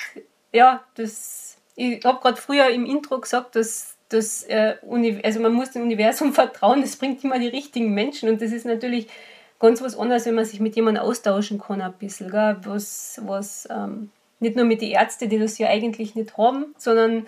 ja, 0.53 0.83
das, 0.95 1.57
ich 1.77 2.05
habe 2.05 2.21
gerade 2.21 2.41
früher 2.41 2.69
im 2.69 2.85
Intro 2.85 3.21
gesagt, 3.21 3.57
dass, 3.57 3.97
dass 4.09 4.43
äh, 4.45 4.77
also 5.23 5.41
man 5.41 5.53
muss 5.53 5.71
dem 5.71 5.83
Universum 5.83 6.33
vertrauen, 6.35 6.83
das 6.83 6.97
bringt 6.97 7.25
immer 7.25 7.39
die 7.39 7.49
richtigen 7.49 7.95
Menschen 7.95 8.29
und 8.29 8.43
das 8.43 8.53
ist 8.53 8.67
natürlich 8.67 9.09
ganz 9.63 9.81
was 9.81 9.97
anderes, 9.97 10.27
wenn 10.27 10.35
man 10.35 10.45
sich 10.45 10.61
mit 10.61 10.77
jemandem 10.77 11.05
austauschen 11.05 11.59
kann, 11.61 11.81
ein 11.81 11.93
bisschen. 11.95 12.31
Gell? 12.31 12.57
Was, 12.65 13.21
was 13.23 13.67
ähm, 13.71 14.11
nicht 14.41 14.57
nur 14.57 14.67
mit 14.67 14.83
den 14.83 14.91
Ärzten, 14.91 15.31
die 15.31 15.39
das 15.39 15.57
ja 15.57 15.69
eigentlich 15.69 16.15
nicht 16.15 16.37
haben, 16.37 16.75
sondern 16.77 17.27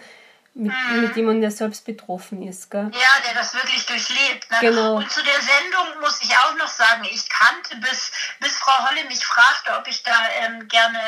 mit, 0.53 0.73
mhm. 0.73 1.01
mit 1.01 1.17
jemandem, 1.17 1.43
der 1.43 1.51
selbst 1.53 1.85
betroffen 1.87 2.43
ist. 2.43 2.71
Gell? 2.71 2.91
Ja, 2.93 3.23
der 3.25 3.35
das 3.35 3.55
wirklich 3.55 3.87
durchlebt. 3.87 4.51
Ne? 4.51 4.57
Genau. 4.61 4.97
Und 4.97 5.11
zu 5.11 5.23
der 5.23 5.41
Sendung 5.41 6.01
muss 6.01 6.21
ich 6.23 6.37
auch 6.37 6.57
noch 6.57 6.69
sagen, 6.69 7.05
ich 7.11 7.29
kannte, 7.29 7.77
bis, 7.77 8.11
bis 8.41 8.57
Frau 8.59 8.89
Holle 8.89 9.05
mich 9.09 9.25
fragte, 9.25 9.79
ob 9.79 9.87
ich 9.89 10.03
da 10.03 10.17
ähm, 10.43 10.67
gerne 10.69 10.99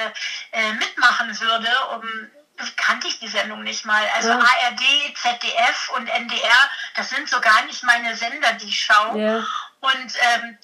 äh, 0.53 0.73
mitmachen 0.75 1.39
würde, 1.41 1.69
um 1.97 2.03
kannte 2.77 3.09
ich 3.09 3.19
die 3.19 3.29
Sendung 3.29 3.63
nicht 3.63 3.85
mal. 3.85 4.03
Also 4.15 4.31
ja. 4.31 4.39
ARD, 4.39 4.81
ZDF 5.15 5.91
und 5.97 6.09
NDR, 6.09 6.71
das 6.95 7.11
sind 7.11 7.29
so 7.29 7.41
gar 7.41 7.65
nicht 7.67 7.83
meine 7.83 8.17
Sender, 8.17 8.53
die 8.55 8.69
ich 8.69 8.81
schaue. 8.81 9.21
Ja. 9.21 9.47
Und 9.81 10.15
ähm, 10.21 10.59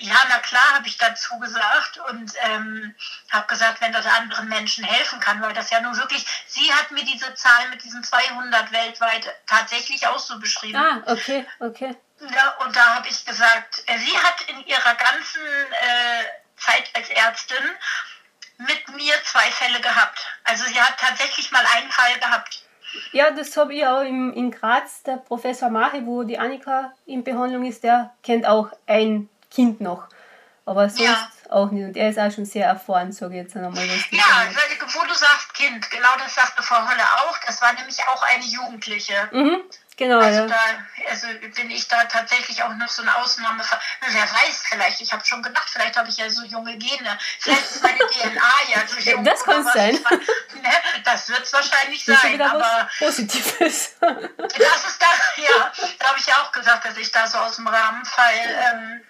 ja, 0.00 0.16
na 0.28 0.38
klar, 0.38 0.74
habe 0.74 0.88
ich 0.88 0.98
dazu 0.98 1.38
gesagt 1.38 1.98
und 2.10 2.32
ähm, 2.42 2.94
habe 3.30 3.46
gesagt, 3.46 3.80
wenn 3.80 3.92
das 3.92 4.04
anderen 4.04 4.48
Menschen 4.48 4.84
helfen 4.84 5.20
kann, 5.20 5.40
weil 5.40 5.54
das 5.54 5.70
ja 5.70 5.80
nun 5.80 5.96
wirklich, 5.96 6.26
sie 6.46 6.72
hat 6.74 6.90
mir 6.90 7.04
diese 7.04 7.34
Zahl 7.34 7.68
mit 7.70 7.82
diesen 7.84 8.02
200 8.02 8.72
weltweit 8.72 9.34
tatsächlich 9.46 10.06
auch 10.06 10.18
so 10.18 10.38
beschrieben. 10.38 10.76
Ah, 10.76 11.02
okay, 11.06 11.46
okay. 11.60 11.96
Ja, 12.20 12.56
und 12.64 12.74
da 12.74 12.96
habe 12.96 13.08
ich 13.08 13.24
gesagt, 13.24 13.82
äh, 13.86 13.98
sie 13.98 14.18
hat 14.18 14.40
in 14.48 14.66
ihrer 14.66 14.94
ganzen 14.96 15.42
äh, 15.42 16.24
Zeit 16.56 16.90
als 16.94 17.08
Ärztin 17.10 17.64
mit 18.58 18.88
mir 18.88 19.14
zwei 19.24 19.50
Fälle 19.52 19.80
gehabt. 19.80 20.26
Also 20.44 20.64
sie 20.64 20.80
hat 20.80 20.98
tatsächlich 20.98 21.52
mal 21.52 21.64
einen 21.76 21.90
Fall 21.92 22.18
gehabt. 22.18 22.62
Ja, 23.12 23.30
das 23.30 23.56
habe 23.56 23.74
ich 23.74 23.86
auch 23.86 24.02
im, 24.02 24.32
in 24.32 24.50
Graz. 24.50 25.02
Der 25.02 25.16
Professor 25.16 25.70
Mache, 25.70 26.04
wo 26.04 26.22
die 26.22 26.38
Annika 26.38 26.92
in 27.06 27.24
Behandlung 27.24 27.64
ist, 27.64 27.84
der 27.84 28.14
kennt 28.22 28.46
auch 28.46 28.68
ein 28.86 29.28
Kind 29.50 29.80
noch. 29.80 30.08
Aber 30.64 30.90
sonst 30.90 31.02
ja. 31.02 31.30
auch 31.48 31.70
nicht. 31.70 31.84
Und 31.84 31.96
er 31.96 32.10
ist 32.10 32.18
auch 32.18 32.30
schon 32.30 32.44
sehr 32.44 32.66
erfahren, 32.66 33.10
sage 33.12 33.36
ich 33.36 33.42
jetzt 33.42 33.56
einmal. 33.56 33.72
Ja, 33.74 34.48
wo 34.94 35.06
du 35.06 35.14
sagst 35.14 35.54
Kind, 35.54 35.90
genau 35.90 36.08
das 36.18 36.34
sagte 36.34 36.62
Frau 36.62 36.76
Holle 36.76 37.02
auch. 37.02 37.38
Das 37.46 37.62
war 37.62 37.72
nämlich 37.72 37.98
auch 38.06 38.22
eine 38.22 38.44
Jugendliche. 38.44 39.28
Mhm. 39.32 39.62
Genau, 39.98 40.20
also 40.20 40.42
ja. 40.42 40.46
Da, 40.46 41.10
also 41.10 41.26
bin 41.56 41.72
ich 41.72 41.88
da 41.88 42.04
tatsächlich 42.04 42.62
auch 42.62 42.72
noch 42.74 42.88
so 42.88 43.02
eine 43.02 43.16
Ausnahmefall. 43.16 43.80
Wer 44.00 44.22
weiß, 44.22 44.62
vielleicht, 44.68 45.00
ich 45.00 45.12
habe 45.12 45.24
schon 45.26 45.42
gedacht, 45.42 45.68
vielleicht 45.68 45.96
habe 45.96 46.08
ich 46.08 46.16
ja 46.16 46.30
so 46.30 46.44
junge 46.44 46.78
Gene. 46.78 47.18
Vielleicht 47.40 47.62
ist 47.62 47.82
meine 47.82 47.98
DNA 47.98 48.40
ja 48.72 48.86
so 48.86 49.10
jung. 49.10 49.24
Das 49.24 49.42
kann 49.42 49.64
sein. 49.64 49.94
Ne? 49.94 50.70
Das 51.04 51.28
wird 51.28 51.42
es 51.42 51.52
wahrscheinlich 51.52 52.04
das 52.04 52.22
sein. 52.22 52.40
aber 52.40 52.88
Positives. 53.00 53.96
das 53.98 54.86
ist 54.86 55.02
da, 55.02 55.42
ja, 55.42 55.72
da 55.98 56.08
habe 56.08 56.18
ich 56.20 56.26
ja 56.26 56.42
auch 56.42 56.52
gesagt, 56.52 56.84
dass 56.84 56.96
ich 56.96 57.10
da 57.10 57.26
so 57.26 57.38
aus 57.38 57.56
dem 57.56 57.66
Rahmen 57.66 58.04
fall. 58.04 58.34
Ähm, 58.34 59.00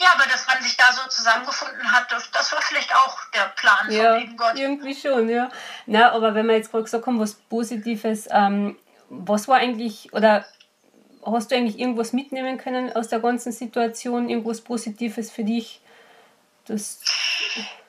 ja, 0.00 0.08
aber 0.12 0.28
dass 0.28 0.44
man 0.48 0.60
sich 0.60 0.76
da 0.76 0.92
so 0.92 1.08
zusammengefunden 1.08 1.92
hat, 1.92 2.10
das, 2.10 2.52
war 2.52 2.60
vielleicht 2.62 2.92
auch 2.96 3.16
der 3.32 3.52
Plan 3.54 3.90
ja, 3.92 4.10
von 4.10 4.20
lieben 4.20 4.36
Gott. 4.36 4.58
Irgendwie 4.58 4.94
schon, 4.94 5.28
ja. 5.28 5.50
Na, 5.86 6.10
aber 6.10 6.34
wenn 6.34 6.46
wir 6.46 6.56
jetzt 6.56 6.72
gerade 6.72 6.82
gesagt 6.82 7.06
haben, 7.06 7.20
was 7.20 7.34
Positives, 7.34 8.28
ähm, 8.30 8.76
was 9.08 9.48
war 9.48 9.56
eigentlich, 9.56 10.12
oder 10.12 10.44
hast 11.24 11.50
du 11.50 11.56
eigentlich 11.56 11.78
irgendwas 11.78 12.12
mitnehmen 12.12 12.58
können 12.58 12.92
aus 12.92 13.08
der 13.08 13.20
ganzen 13.20 13.52
Situation, 13.52 14.28
irgendwas 14.28 14.60
Positives 14.60 15.30
für 15.30 15.44
dich? 15.44 15.80
Das 16.66 17.00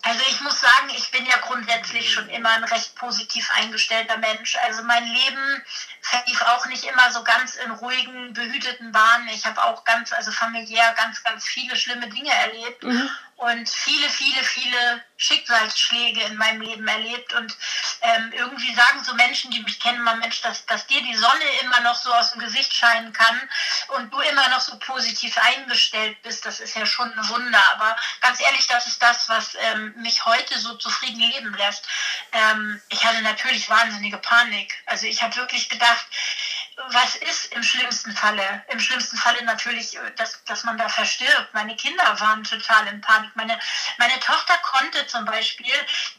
also 0.07 0.21
ich 0.29 0.39
muss 0.39 0.61
sagen, 0.61 0.89
ich 0.95 1.11
bin 1.11 1.25
ja 1.25 1.35
grundsätzlich 1.37 2.13
schon 2.13 2.29
immer 2.29 2.51
ein 2.51 2.63
recht 2.63 2.95
positiv 2.95 3.49
eingestellter 3.57 4.17
Mensch. 4.17 4.57
Also 4.65 4.83
mein 4.83 5.05
Leben 5.05 5.63
verlief 5.99 6.41
auch 6.43 6.65
nicht 6.67 6.85
immer 6.85 7.11
so 7.11 7.23
ganz 7.23 7.55
in 7.55 7.71
ruhigen, 7.71 8.31
behüteten 8.31 8.93
Bahnen. 8.93 9.27
Ich 9.27 9.45
habe 9.45 9.61
auch 9.61 9.83
ganz, 9.83 10.13
also 10.13 10.31
familiär 10.31 10.93
ganz, 10.95 11.21
ganz 11.23 11.45
viele 11.45 11.75
schlimme 11.75 12.07
Dinge 12.07 12.31
erlebt. 12.33 12.83
Mhm 12.83 13.09
und 13.37 13.69
viele, 13.69 14.09
viele, 14.09 14.43
viele 14.43 15.03
Schicksalsschläge 15.17 16.21
in 16.23 16.37
meinem 16.37 16.61
Leben 16.61 16.87
erlebt. 16.87 17.33
Und 17.33 17.55
ähm, 18.01 18.31
irgendwie 18.35 18.73
sagen 18.73 19.03
so 19.03 19.13
Menschen, 19.13 19.51
die 19.51 19.61
mich 19.61 19.79
kennen, 19.79 20.01
mal 20.01 20.17
Mensch, 20.17 20.41
dass, 20.41 20.65
dass 20.65 20.87
dir 20.87 21.01
die 21.01 21.15
Sonne 21.15 21.45
immer 21.61 21.79
noch 21.81 21.95
so 21.95 22.11
aus 22.13 22.31
dem 22.31 22.41
Gesicht 22.41 22.73
scheinen 22.73 23.13
kann 23.13 23.39
und 23.89 24.11
du 24.11 24.19
immer 24.21 24.49
noch 24.49 24.59
so 24.59 24.77
positiv 24.79 25.37
eingestellt 25.37 26.19
bist, 26.23 26.47
das 26.47 26.59
ist 26.59 26.75
ja 26.75 26.85
schon 26.87 27.13
ein 27.13 27.29
Wunder. 27.29 27.61
Aber 27.73 27.95
ganz 28.21 28.39
ehrlich, 28.41 28.65
das 28.67 28.87
ist 28.87 29.01
das, 29.03 29.29
was 29.29 29.55
ähm, 29.59 29.93
mich 29.97 30.25
heute 30.25 30.57
so 30.59 30.75
zufrieden 30.75 31.19
leben 31.19 31.53
lässt. 31.55 31.87
Ähm, 32.31 32.81
ich 32.89 33.05
hatte 33.05 33.21
natürlich 33.21 33.69
wahnsinnige 33.69 34.17
Panik. 34.17 34.73
Also 34.85 35.05
ich 35.07 35.21
habe 35.21 35.35
wirklich 35.35 35.69
gedacht, 35.69 36.05
was 36.89 37.15
ist 37.15 37.53
im 37.53 37.63
schlimmsten 37.63 38.11
Falle? 38.11 38.63
Im 38.69 38.79
schlimmsten 38.79 39.17
Falle 39.17 39.43
natürlich, 39.43 39.97
äh, 39.97 40.11
dass, 40.15 40.43
dass 40.45 40.63
man 40.63 40.77
da 40.77 40.87
verstirbt. 40.87 41.53
Meine 41.53 41.75
Kinder 41.75 42.19
waren 42.19 42.43
total 42.43 42.87
in 42.87 43.01
Panik. 43.01 43.35
Meine, 43.35 43.59
meine 43.97 44.19
Tochter 44.19 44.57
konnte 44.59 45.05
zum 45.07 45.25
Beispiel 45.25 45.73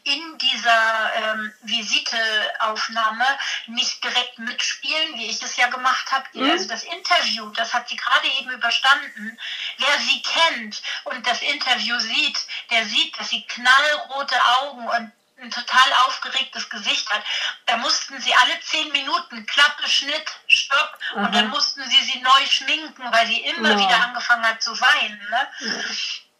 in 0.04 0.38
dieser 0.38 1.12
ähm, 1.14 1.52
Visiteaufnahme 1.62 3.24
nicht 3.66 4.02
direkt 4.02 4.38
mitspielen, 4.38 5.14
wie 5.14 5.26
ich 5.26 5.42
es 5.42 5.56
ja 5.56 5.68
gemacht 5.68 6.10
habe. 6.10 6.26
Mhm. 6.32 6.50
Also 6.50 6.68
das 6.68 6.82
Interview, 6.82 7.50
das 7.50 7.72
hat 7.72 7.88
sie 7.88 7.96
gerade 7.96 8.26
eben 8.40 8.50
überstanden. 8.50 9.38
Wer 9.78 9.98
sie 10.00 10.22
kennt 10.22 10.82
und 11.04 11.26
das 11.26 11.40
Interview 11.42 11.98
sieht, 12.00 12.40
der 12.70 12.84
sieht, 12.84 13.18
dass 13.18 13.28
sie 13.30 13.46
knallrote 13.46 14.36
Augen 14.60 14.88
und 14.88 15.12
ein 15.40 15.50
total 15.50 15.92
aufgeregtes 16.06 16.68
Gesicht 16.68 17.08
hat. 17.10 17.22
Da 17.66 17.76
mussten 17.76 18.20
sie 18.20 18.34
alle 18.34 18.60
zehn 18.60 18.90
Minuten 18.92 19.46
Klappe, 19.46 19.88
Schnitt, 19.88 20.26
Stopp 20.46 20.98
Aha. 21.12 21.26
und 21.26 21.34
dann 21.34 21.48
mussten 21.48 21.82
sie 21.88 22.00
sie 22.04 22.20
neu 22.20 22.46
schminken, 22.46 23.12
weil 23.12 23.26
sie 23.26 23.40
immer 23.40 23.70
ja. 23.70 23.78
wieder 23.78 24.04
angefangen 24.04 24.44
hat 24.44 24.62
zu 24.62 24.78
weinen. 24.80 25.18
Ne? 25.30 25.48
Ja. 25.60 25.72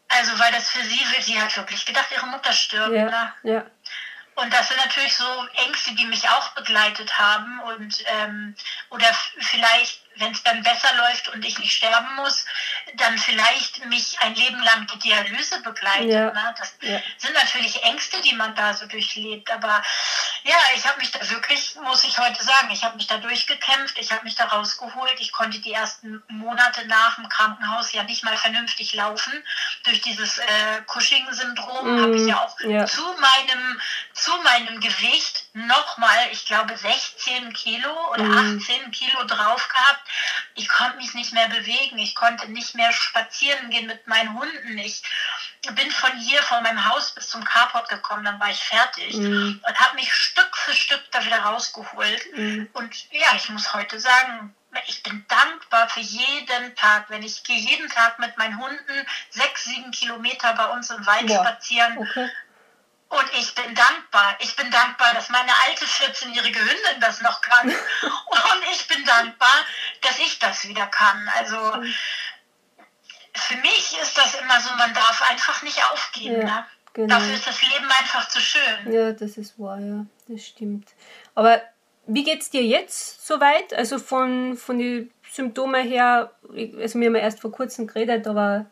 Also 0.09 0.39
weil 0.39 0.53
das 0.53 0.71
für 0.71 0.83
sie, 0.85 1.01
sie 1.21 1.41
hat 1.41 1.57
wirklich 1.57 1.85
gedacht, 1.85 2.09
ihre 2.11 2.27
Mutter 2.27 2.53
stirbt. 2.53 2.95
Ja. 2.95 3.05
Ne? 3.05 3.33
Ja. 3.43 3.67
Und 4.39 4.53
das 4.53 4.69
sind 4.69 4.77
natürlich 4.77 5.17
so 5.17 5.49
Ängste, 5.67 5.95
die 5.97 6.07
mich 6.07 6.29
auch 6.29 6.51
begleitet 6.51 7.19
haben 7.19 7.59
und 7.61 8.05
ähm, 8.07 8.55
oder 8.89 9.13
vielleicht 9.41 10.01
wenn 10.18 10.33
es 10.33 10.42
dann 10.42 10.62
besser 10.62 10.88
läuft 10.96 11.28
und 11.28 11.44
ich 11.44 11.59
nicht 11.59 11.72
sterben 11.72 12.14
muss, 12.16 12.44
dann 12.94 13.18
vielleicht 13.18 13.85
mich 13.87 14.18
ein 14.20 14.35
Leben 14.35 14.62
lang 14.62 14.87
die 14.87 14.98
Dialyse 14.98 15.61
begleitet. 15.62 16.11
Ja. 16.11 16.33
Ne? 16.33 16.54
Das 16.59 16.74
ja. 16.83 17.00
sind 17.16 17.35
natürlich 17.35 17.83
Ängste, 17.85 18.20
die 18.22 18.35
man 18.35 18.54
da 18.54 18.74
so 18.74 18.87
durchlebt. 18.87 19.50
Aber 19.50 19.83
ja, 20.44 20.57
ich 20.74 20.87
habe 20.87 20.98
mich 20.98 21.11
da 21.11 21.28
wirklich, 21.31 21.76
muss 21.83 22.04
ich 22.04 22.18
heute 22.18 22.42
sagen, 22.42 22.70
ich 22.70 22.85
habe 22.85 22.96
mich 22.96 23.07
da 23.07 23.18
durchgekämpft, 23.18 23.98
ich 23.98 24.12
habe 24.12 24.24
mich 24.24 24.35
da 24.35 24.44
rausgeholt. 24.46 25.16
Ich 25.18 25.33
konnte 25.33 25.59
die 25.59 25.72
ersten 25.72 26.22
Monate 26.28 26.87
nach 26.87 27.16
dem 27.16 27.28
Krankenhaus 27.28 27.92
ja 27.92 28.02
nicht 28.04 28.24
mal 28.24 28.37
vernünftig 28.37 28.94
laufen. 28.94 29.33
Durch 29.85 30.00
dieses 30.00 30.38
äh, 30.38 30.44
Cushing-Syndrom 30.87 31.96
mm, 31.96 32.02
habe 32.02 32.16
ich 32.16 32.26
ja 32.26 32.40
auch 32.44 32.59
ja. 32.61 32.87
zu 32.87 33.02
meinem 33.02 33.81
zu 34.12 34.33
meinem 34.42 34.81
Gewicht 34.81 35.44
nochmal, 35.52 36.18
ich 36.33 36.44
glaube, 36.46 36.76
16 36.76 37.52
Kilo 37.52 38.11
oder 38.12 38.24
mm. 38.24 38.61
18 38.61 38.90
Kilo 38.90 39.24
drauf 39.24 39.68
gehabt 39.68 40.08
ich 40.55 40.68
konnte 40.68 40.97
mich 40.97 41.14
nicht 41.14 41.33
mehr 41.33 41.49
bewegen, 41.49 41.99
ich 41.99 42.14
konnte 42.14 42.51
nicht 42.51 42.75
mehr 42.75 42.92
spazieren 42.92 43.71
gehen 43.71 43.87
mit 43.87 44.07
meinen 44.07 44.38
Hunden. 44.38 44.79
Ich 44.79 45.03
bin 45.73 45.90
von 45.90 46.16
hier, 46.18 46.42
von 46.42 46.62
meinem 46.62 46.85
Haus 46.88 47.12
bis 47.14 47.29
zum 47.29 47.44
Carport 47.44 47.88
gekommen, 47.88 48.25
dann 48.25 48.40
war 48.40 48.51
ich 48.51 48.62
fertig 48.62 49.16
mhm. 49.16 49.61
und 49.66 49.81
habe 49.81 49.97
mich 49.97 50.12
Stück 50.12 50.57
für 50.57 50.75
Stück 50.75 51.03
da 51.11 51.25
wieder 51.25 51.40
rausgeholt. 51.40 52.37
Mhm. 52.37 52.68
Und 52.73 53.12
ja, 53.12 53.35
ich 53.37 53.49
muss 53.51 53.75
heute 53.75 54.01
sagen, 54.01 54.55
ich 54.87 55.03
bin 55.03 55.25
dankbar 55.29 55.88
für 55.88 56.01
jeden 56.01 56.75
Tag, 56.77 57.09
wenn 57.09 57.23
ich 57.23 57.42
gehe 57.44 57.59
jeden 57.59 57.88
Tag 57.88 58.18
mit 58.18 58.37
meinen 58.37 58.59
Hunden 58.59 59.07
sechs, 59.31 59.64
sieben 59.64 59.90
Kilometer 59.90 60.53
bei 60.55 60.66
uns 60.66 60.90
im 60.90 61.05
Wald 61.07 61.29
ja. 61.31 61.40
spazieren. 61.40 61.99
Okay. 61.99 62.29
Und 63.11 63.31
ich 63.38 63.55
bin 63.55 63.75
dankbar. 63.75 64.37
Ich 64.40 64.55
bin 64.55 64.71
dankbar, 64.71 65.14
dass 65.14 65.31
meine 65.31 65.53
alte 65.66 65.87
14-jährige 65.87 66.61
Hündin 66.61 67.01
das 67.01 67.23
noch 67.23 67.40
kann. 67.40 67.68
Und 68.03 68.62
ich 68.73 68.87
bin 68.87 69.05
dankbar, 69.05 69.64
dass 70.03 70.18
ich 70.18 70.38
das 70.38 70.68
wieder 70.68 70.87
kann. 70.87 71.31
Also 71.37 71.57
für 73.35 73.57
mich 73.57 73.97
ist 74.03 74.16
das 74.18 74.35
immer 74.35 74.61
so, 74.61 74.75
man 74.77 74.92
darf 74.92 75.23
einfach 75.31 75.62
nicht 75.62 75.83
aufgeben. 75.90 76.42
Ja, 76.42 76.44
ne? 76.44 76.66
genau. 76.92 77.14
Dafür 77.14 77.35
ist 77.35 77.47
das 77.47 77.62
Leben 77.62 77.90
einfach 77.99 78.29
zu 78.29 78.40
schön. 78.40 78.92
Ja, 78.92 79.12
das 79.12 79.37
ist 79.38 79.59
wahr, 79.59 79.79
ja. 79.79 80.05
Das 80.29 80.47
stimmt. 80.47 80.88
Aber 81.35 81.62
wie 82.07 82.25
geht 82.25 82.42
es 82.42 82.51
dir 82.51 82.62
jetzt 82.62 83.27
soweit? 83.27 83.73
Also 83.73 83.99
von, 83.99 84.57
von 84.57 84.79
den 84.79 85.11
Symptomen 85.31 85.87
her, 85.87 86.33
also 86.42 86.99
wir 86.99 87.07
haben 87.07 87.16
ja 87.16 87.23
erst 87.23 87.40
vor 87.40 87.53
kurzem 87.53 87.87
geredet, 87.87 88.27
aber 88.27 88.66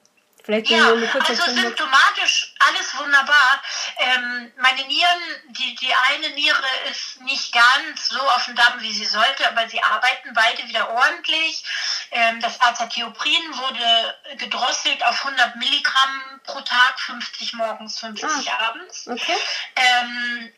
Vielleicht 0.46 0.70
ja, 0.70 0.78
also 0.86 1.42
symptomatisch 1.50 2.54
alles 2.60 2.96
wunderbar. 2.96 3.62
Ähm, 3.98 4.52
meine 4.58 4.86
Nieren, 4.86 5.20
die, 5.48 5.74
die 5.74 5.92
eine 5.92 6.30
Niere 6.30 6.62
ist 6.88 7.20
nicht 7.22 7.52
ganz 7.52 8.10
so 8.10 8.20
auf 8.20 8.44
dem 8.44 8.54
Damm, 8.54 8.80
wie 8.80 8.92
sie 8.92 9.06
sollte, 9.06 9.48
aber 9.48 9.68
sie 9.68 9.82
arbeiten 9.82 10.32
beide 10.34 10.68
wieder 10.68 10.88
ordentlich. 10.88 11.64
Ähm, 12.12 12.40
das 12.40 12.60
Azathioprin 12.60 13.58
wurde 13.58 14.36
gedrosselt 14.36 15.04
auf 15.04 15.24
100 15.24 15.56
Milligramm 15.56 16.40
pro 16.44 16.60
Tag, 16.60 17.00
50 17.00 17.54
morgens, 17.54 17.98
50 17.98 18.48
ah, 18.52 18.68
abends. 18.68 19.08
Okay. 19.08 19.36
Ähm, 19.74 20.52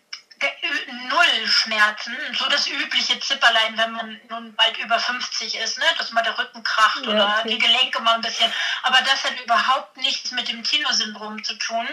null 1.08 1.46
Schmerzen, 1.46 2.16
so 2.36 2.48
das 2.48 2.66
übliche 2.66 3.18
Zipperlein, 3.20 3.76
wenn 3.76 3.92
man 3.92 4.20
nun 4.28 4.54
bald 4.54 4.76
über 4.78 4.98
50 4.98 5.56
ist, 5.56 5.78
ne? 5.78 5.84
dass 5.96 6.12
mal 6.12 6.22
der 6.22 6.38
Rücken 6.38 6.62
kracht 6.62 7.04
ja, 7.04 7.10
oder 7.10 7.36
okay. 7.40 7.50
die 7.50 7.58
Gelenke 7.58 8.00
mal 8.00 8.14
ein 8.14 8.20
bisschen. 8.20 8.52
Aber 8.82 8.98
das 9.02 9.24
hat 9.24 9.40
überhaupt 9.42 9.96
nichts 9.96 10.30
mit 10.32 10.48
dem 10.48 10.62
Tino-Syndrom 10.62 11.42
zu 11.44 11.54
tun. 11.54 11.88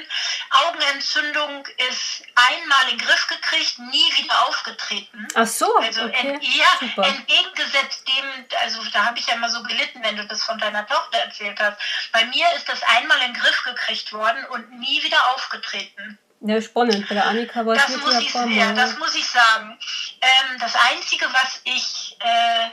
Augenentzündung 0.52 1.68
ist 1.90 2.24
einmal 2.36 2.90
in 2.92 2.98
den 2.98 3.08
Griff 3.08 3.28
gekriegt, 3.28 3.80
nie 3.80 4.18
wieder 4.18 4.48
aufgetreten. 4.48 5.28
Ach 5.36 5.48
so. 5.48 5.76
Also 5.78 6.04
okay. 6.04 6.28
ent, 6.28 6.44
ja, 6.44 6.66
Super. 6.80 7.08
entgegengesetzt 7.08 8.08
dem, 8.08 8.46
also 8.62 8.84
da 8.92 9.06
habe 9.06 9.20
ich 9.20 9.28
ja 9.28 9.36
immer 9.36 9.50
so 9.50 9.64
gelitten, 9.64 10.04
wenn 10.04 10.18
du 10.18 10.26
das 10.26 10.44
von 10.44 10.58
deiner 10.60 10.86
Tochter 10.88 11.20
erzählt 11.20 11.60
hast. 11.60 11.78
Bei 12.12 12.26
mir 12.26 12.46
ist 12.56 12.68
das 12.70 12.82
einmal 12.84 13.18
in 13.22 13.34
den 13.34 13.42
Griff 13.42 13.64
gekriegt 13.64 14.14
worden 14.14 14.46
und 14.46 14.80
nie 14.80 15.04
wieder 15.04 15.34
aufgetreten. 15.34 16.20
Ja, 16.48 16.62
spannend. 16.62 17.10
Bei 17.10 17.16
der 17.16 17.26
Annika 17.26 17.66
war 17.66 17.76
es 17.76 17.86
das 17.86 17.98
muss 17.98 18.20
ich, 18.20 18.34
Ja, 18.34 18.72
das 18.74 18.98
muss 19.00 19.16
ich 19.16 19.28
sagen. 19.28 19.80
Ähm, 20.22 20.60
das 20.60 20.76
Einzige, 20.76 21.26
was 21.34 21.60
ich 21.64 22.18
äh, 22.20 22.70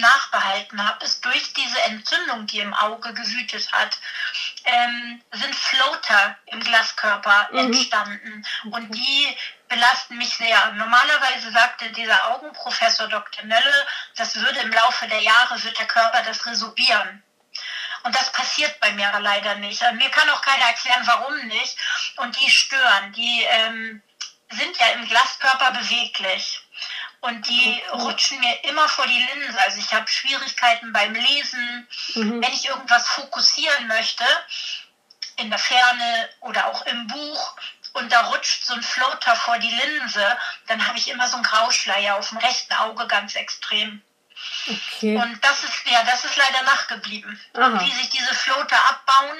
nachbehalten 0.00 0.86
habe, 0.86 1.04
ist 1.04 1.24
durch 1.24 1.52
diese 1.54 1.80
Entzündung, 1.82 2.46
die 2.46 2.60
im 2.60 2.72
Auge 2.72 3.12
gewütet 3.12 3.72
hat, 3.72 3.98
ähm, 4.64 5.20
sind 5.32 5.56
Floater 5.56 6.36
im 6.46 6.60
Glaskörper 6.60 7.48
mhm. 7.50 7.58
entstanden. 7.58 8.46
Und 8.70 8.94
die 8.94 9.36
belasten 9.68 10.18
mich 10.18 10.36
sehr. 10.36 10.72
Normalerweise 10.72 11.50
sagte 11.50 11.90
dieser 11.90 12.30
Augenprofessor 12.30 13.08
Dr. 13.08 13.44
Nölle, 13.44 13.86
das 14.16 14.36
würde 14.36 14.60
im 14.60 14.70
Laufe 14.70 15.08
der 15.08 15.20
Jahre, 15.20 15.60
wird 15.64 15.78
der 15.78 15.86
Körper 15.86 16.22
das 16.22 16.46
resorbieren. 16.46 17.24
Und 18.06 18.14
das 18.14 18.30
passiert 18.30 18.78
bei 18.78 18.92
mir 18.92 19.12
leider 19.18 19.56
nicht. 19.56 19.82
Mir 19.94 20.10
kann 20.10 20.30
auch 20.30 20.40
keiner 20.40 20.66
erklären, 20.66 21.02
warum 21.06 21.36
nicht. 21.48 21.76
Und 22.18 22.40
die 22.40 22.48
stören. 22.48 23.12
Die 23.12 23.42
ähm, 23.42 24.00
sind 24.50 24.78
ja 24.78 24.86
im 24.94 25.08
Glaskörper 25.08 25.72
beweglich. 25.72 26.60
Und 27.20 27.48
die 27.48 27.82
okay. 27.90 28.02
rutschen 28.02 28.38
mir 28.38 28.62
immer 28.62 28.88
vor 28.88 29.08
die 29.08 29.26
Linse. 29.34 29.58
Also 29.60 29.80
ich 29.80 29.92
habe 29.92 30.06
Schwierigkeiten 30.06 30.92
beim 30.92 31.14
Lesen. 31.14 31.88
Mhm. 32.14 32.40
Wenn 32.40 32.52
ich 32.52 32.68
irgendwas 32.68 33.08
fokussieren 33.08 33.88
möchte, 33.88 34.24
in 35.38 35.50
der 35.50 35.58
Ferne 35.58 36.28
oder 36.42 36.66
auch 36.66 36.86
im 36.86 37.08
Buch, 37.08 37.56
und 37.94 38.12
da 38.12 38.20
rutscht 38.28 38.64
so 38.64 38.74
ein 38.74 38.82
Floater 38.82 39.34
vor 39.34 39.58
die 39.58 39.70
Linse, 39.70 40.38
dann 40.68 40.86
habe 40.86 40.98
ich 40.98 41.08
immer 41.08 41.26
so 41.26 41.36
einen 41.36 41.44
Grauschleier 41.44 42.16
auf 42.16 42.28
dem 42.28 42.38
rechten 42.38 42.74
Auge 42.74 43.08
ganz 43.08 43.34
extrem. 43.34 44.00
Okay. 44.68 45.16
Und 45.16 45.44
das 45.44 45.64
ist, 45.64 45.86
ja, 45.86 46.02
das 46.04 46.24
ist 46.24 46.36
leider 46.36 46.62
nachgeblieben. 46.64 47.40
Aha. 47.54 47.80
Wie 47.80 47.92
sich 47.92 48.10
diese 48.10 48.34
Floater 48.34 48.78
abbauen, 48.88 49.38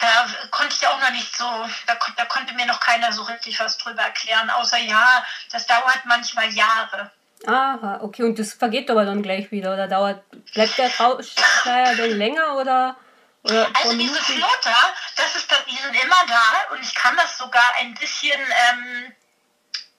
da 0.00 0.26
konnte 0.50 0.74
ich 0.78 0.86
auch 0.86 1.00
noch 1.00 1.10
nicht 1.10 1.36
so, 1.36 1.44
da, 1.86 1.96
da 2.16 2.24
konnte 2.26 2.54
mir 2.54 2.66
noch 2.66 2.80
keiner 2.80 3.12
so 3.12 3.22
richtig 3.22 3.58
was 3.60 3.78
drüber 3.78 4.02
erklären, 4.02 4.50
außer 4.50 4.78
ja, 4.78 5.24
das 5.50 5.66
dauert 5.66 6.04
manchmal 6.04 6.52
Jahre. 6.52 7.10
Aha, 7.46 8.00
okay, 8.02 8.22
und 8.22 8.38
das 8.38 8.54
vergeht 8.54 8.90
aber 8.90 9.04
dann 9.04 9.22
gleich 9.22 9.50
wieder, 9.50 9.74
oder 9.74 9.88
dauert, 9.88 10.22
bleibt 10.52 10.78
der 10.78 10.88
Grauschleier 10.88 11.94
denn 11.94 12.16
länger 12.16 12.56
oder? 12.56 12.96
oder 13.42 13.68
also 13.74 13.96
diese 13.96 14.20
Floater, 14.20 14.94
das 15.16 15.36
ist, 15.36 15.50
die 15.70 15.76
sind 15.76 15.94
immer 16.02 16.26
da 16.26 16.74
und 16.74 16.82
ich 16.82 16.94
kann 16.94 17.16
das 17.16 17.38
sogar 17.38 17.74
ein 17.78 17.94
bisschen 17.94 18.40
ähm, 18.40 19.12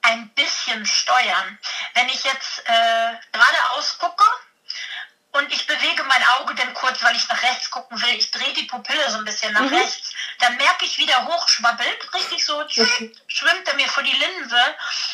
ein 0.01 0.29
bisschen 0.33 0.85
steuern. 0.85 1.59
Wenn 1.93 2.07
ich 2.09 2.23
jetzt 2.23 2.59
äh, 2.65 3.13
geradeaus 3.31 3.97
gucke 3.99 4.25
und 5.37 5.53
ich 5.53 5.67
bewege 5.67 6.03
mein 6.03 6.23
Auge 6.39 6.55
dann 6.55 6.73
kurz, 6.73 7.01
weil 7.03 7.15
ich 7.15 7.27
nach 7.29 7.41
rechts 7.41 7.69
gucken 7.69 8.01
will, 8.01 8.15
ich 8.15 8.31
drehe 8.31 8.53
die 8.53 8.63
Pupille 8.63 9.09
so 9.09 9.17
ein 9.17 9.25
bisschen 9.25 9.53
nach 9.53 9.61
mhm. 9.61 9.73
rechts, 9.73 10.13
dann 10.39 10.57
merke 10.57 10.85
ich, 10.85 10.97
wie 10.97 11.05
der 11.05 11.25
hochschwabbelt, 11.25 12.13
richtig 12.13 12.45
so 12.45 12.59
okay. 12.59 13.11
schwimmt 13.27 13.67
er 13.67 13.75
mir 13.75 13.87
vor 13.87 14.03
die 14.03 14.11
Linse. 14.11 14.59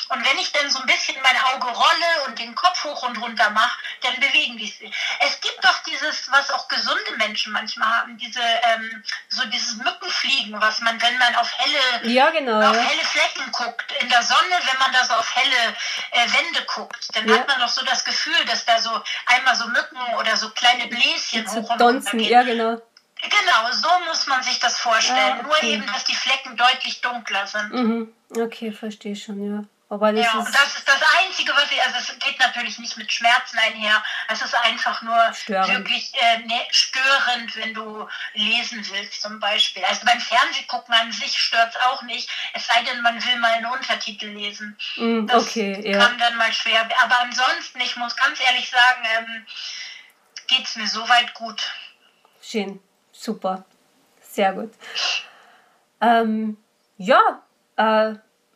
Und 0.09 0.25
wenn 0.25 0.37
ich 0.37 0.51
dann 0.51 0.69
so 0.69 0.79
ein 0.79 0.85
bisschen 0.85 1.21
mein 1.21 1.37
Auge 1.43 1.67
rolle 1.67 2.25
und 2.27 2.39
den 2.39 2.55
Kopf 2.55 2.83
hoch 2.83 3.03
und 3.03 3.17
runter 3.21 3.49
mache, 3.51 3.77
dann 4.01 4.19
bewegen 4.19 4.57
die 4.57 4.67
sich. 4.67 4.93
Es 5.19 5.39
gibt 5.41 5.63
doch 5.63 5.79
dieses, 5.83 6.31
was 6.31 6.51
auch 6.51 6.67
gesunde 6.67 7.17
Menschen 7.17 7.53
manchmal 7.53 7.89
haben, 7.89 8.17
diese 8.17 8.41
ähm, 8.41 9.03
so 9.29 9.45
dieses 9.45 9.75
Mückenfliegen, 9.75 10.59
was 10.61 10.79
man, 10.79 11.01
wenn 11.01 11.17
man 11.17 11.35
auf 11.35 11.51
helle, 11.57 12.11
ja, 12.11 12.29
genau, 12.29 12.59
auf 12.69 12.75
ja. 12.75 12.81
helle 12.81 13.03
Flecken 13.03 13.51
guckt, 13.51 13.91
in 13.99 14.09
der 14.09 14.23
Sonne, 14.23 14.59
wenn 14.69 14.79
man 14.79 14.91
da 14.93 15.05
so 15.05 15.13
auf 15.13 15.35
helle 15.35 15.75
äh, 16.11 16.27
Wände 16.33 16.63
guckt, 16.65 17.07
dann 17.13 17.27
ja. 17.27 17.37
hat 17.37 17.47
man 17.47 17.59
doch 17.59 17.69
so 17.69 17.83
das 17.85 18.03
Gefühl, 18.03 18.45
dass 18.45 18.65
da 18.65 18.79
so 18.79 19.01
einmal 19.25 19.55
so 19.55 19.67
Mücken 19.67 19.97
oder 20.19 20.35
so 20.37 20.49
kleine 20.49 20.87
Bläschen 20.87 21.47
hoch 21.47 21.69
und 21.69 21.81
runter 21.81 22.11
gehen. 22.17 22.29
Ja, 22.29 22.43
genau. 22.43 22.81
Genau, 23.21 23.71
so 23.71 23.87
muss 24.07 24.27
man 24.27 24.43
sich 24.43 24.59
das 24.59 24.77
vorstellen. 24.79 25.39
Ah, 25.39 25.47
okay. 25.47 25.47
Nur 25.47 25.63
eben, 25.63 25.87
dass 25.87 26.03
die 26.03 26.15
Flecken 26.15 26.57
deutlich 26.57 26.99
dunkler 26.99 27.47
sind. 27.47 27.71
Mhm. 27.71 28.13
Okay, 28.37 28.71
verstehe 28.71 29.15
schon, 29.15 29.43
ja. 29.43 29.63
Aber 29.93 30.11
das 30.11 30.25
ja, 30.25 30.39
ist 30.41 30.55
das 30.55 30.75
ist 30.75 30.87
das 30.87 31.01
Einzige, 31.19 31.53
was 31.53 31.71
ich, 31.71 31.79
also 31.83 31.97
es 31.99 32.17
geht 32.17 32.39
natürlich 32.39 32.79
nicht 32.79 32.97
mit 32.97 33.13
Schmerzen 33.13 33.59
einher. 33.59 34.03
Es 34.27 34.41
ist 34.41 34.55
einfach 34.55 35.03
nur 35.03 35.33
störend. 35.33 35.69
wirklich 35.69 36.11
äh, 36.15 36.39
ne, 36.39 36.61
störend, 36.71 37.55
wenn 37.57 37.75
du 37.75 38.07
lesen 38.33 38.83
willst 38.91 39.21
zum 39.21 39.39
Beispiel. 39.39 39.85
Also 39.85 40.03
beim 40.03 40.19
Fernsehgucken 40.19 40.95
an 40.95 41.11
sich 41.11 41.37
stört 41.37 41.75
es 41.75 41.81
auch 41.81 42.01
nicht, 42.01 42.27
es 42.53 42.65
sei 42.65 42.81
denn, 42.81 43.03
man 43.03 43.23
will 43.23 43.37
mal 43.37 43.51
einen 43.51 43.67
Untertitel 43.67 44.29
lesen. 44.29 44.75
Mm, 44.95 45.27
das 45.27 45.43
okay, 45.43 45.79
ja. 45.87 45.99
kann 45.99 46.17
dann 46.17 46.37
mal 46.37 46.51
schwer. 46.51 46.89
Aber 47.03 47.19
ansonsten, 47.21 47.79
ich 47.79 47.95
muss 47.95 48.15
ganz 48.15 48.39
ehrlich 48.39 48.71
sagen, 48.71 49.03
ähm, 49.19 49.45
geht 50.47 50.65
es 50.65 50.75
mir 50.75 50.87
soweit 50.87 51.33
gut. 51.33 51.61
Schön. 52.41 52.79
Super. 53.11 53.65
Sehr 54.21 54.53
gut. 54.53 54.71
Ähm, 56.01 56.57
ja, 56.97 57.43
äh, 57.77 58.15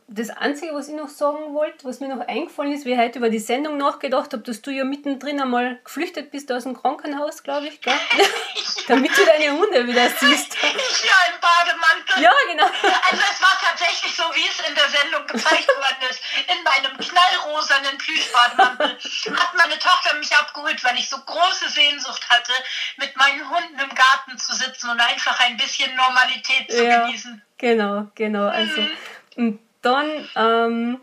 das 0.10 0.30
Einzige, 0.30 0.74
was 0.74 0.88
ich 0.88 0.96
noch 0.96 1.10
sagen 1.10 1.54
wollte, 1.54 1.84
was 1.84 2.00
mir 2.00 2.08
noch 2.08 2.26
eingefallen 2.26 2.72
ist, 2.72 2.86
wie 2.86 2.94
ich 2.94 2.98
heute 2.98 3.20
über 3.20 3.30
die 3.30 3.40
Sendung 3.40 3.76
nachgedacht 3.76 4.32
habe, 4.32 4.42
dass 4.42 4.62
du 4.62 4.72
ja 4.72 4.86
mittendrin 4.86 5.42
einmal 5.42 5.80
geflüchtet 5.84 6.32
bist 6.32 6.50
aus 6.50 6.64
dem 6.64 6.82
Krankenhaus, 6.82 7.44
glaube 7.44 7.68
ich, 7.68 7.82
gell? 7.82 7.94
Damit 8.88 9.12
du 9.18 9.26
deine 9.26 9.52
Hunde 9.52 9.86
wieder 9.86 10.10
siehst. 10.10 10.56
Ich 10.56 11.04
ja 11.04 11.18
im 11.34 11.42
Bademantel. 11.42 12.24
Ja, 12.24 12.32
genau. 12.50 12.64
Also 12.64 13.24
es 13.32 13.42
war 13.42 13.60
tatsächlich 13.60 14.16
so, 14.16 14.24
wie 14.34 14.48
es 14.48 14.68
in 14.68 14.76
der 14.76 14.88
Sendung 14.88 15.28
gezeigt 15.28 15.68
worden 15.78 16.10
ist. 16.10 16.22
In 16.48 16.64
meinem 16.64 16.87
knallrosanen 17.18 17.98
Plüschbademantel 17.98 18.98
hat 19.36 19.56
meine 19.58 19.80
Tochter 19.80 20.18
mich 20.18 20.36
abgeholt, 20.36 20.84
weil 20.84 20.96
ich 20.98 21.10
so 21.10 21.18
große 21.18 21.70
Sehnsucht 21.70 22.30
hatte, 22.30 22.52
mit 22.98 23.16
meinen 23.16 23.50
Hunden 23.50 23.80
im 23.80 23.96
Garten 23.96 24.38
zu 24.38 24.54
sitzen 24.56 24.90
und 24.90 25.00
einfach 25.00 25.40
ein 25.40 25.58
bisschen 25.58 25.96
Normalität 25.96 26.72
zu 26.72 26.86
ja, 26.86 27.06
genießen. 27.06 27.42
Genau, 27.58 28.08
genau. 28.16 28.48
Also, 28.48 28.82
mhm. 28.82 28.92
und 29.36 29.60
dann, 29.82 30.30
ähm, 30.36 31.02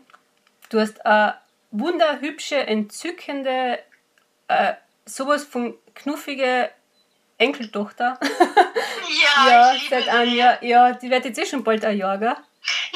du 0.69 0.79
hast 0.79 1.05
eine 1.05 1.37
wunderhübsche, 1.71 2.65
entzückende, 2.65 3.79
äh, 4.47 4.73
sowas 5.05 5.43
von 5.43 5.75
knuffige 5.93 6.71
Enkeltochter. 7.37 8.19
Ja, 9.07 9.49
ja 9.49 9.73
ich 9.75 9.87
seit 9.87 10.09
einem 10.09 10.33
Jahr. 10.33 10.63
Ja, 10.63 10.91
die 10.93 11.09
wird 11.09 11.25
jetzt 11.25 11.37
eh 11.37 11.45
schon 11.45 11.63
bald 11.63 11.85
ein 11.85 11.97
Jahr, 11.97 12.17
gell? 12.17 12.35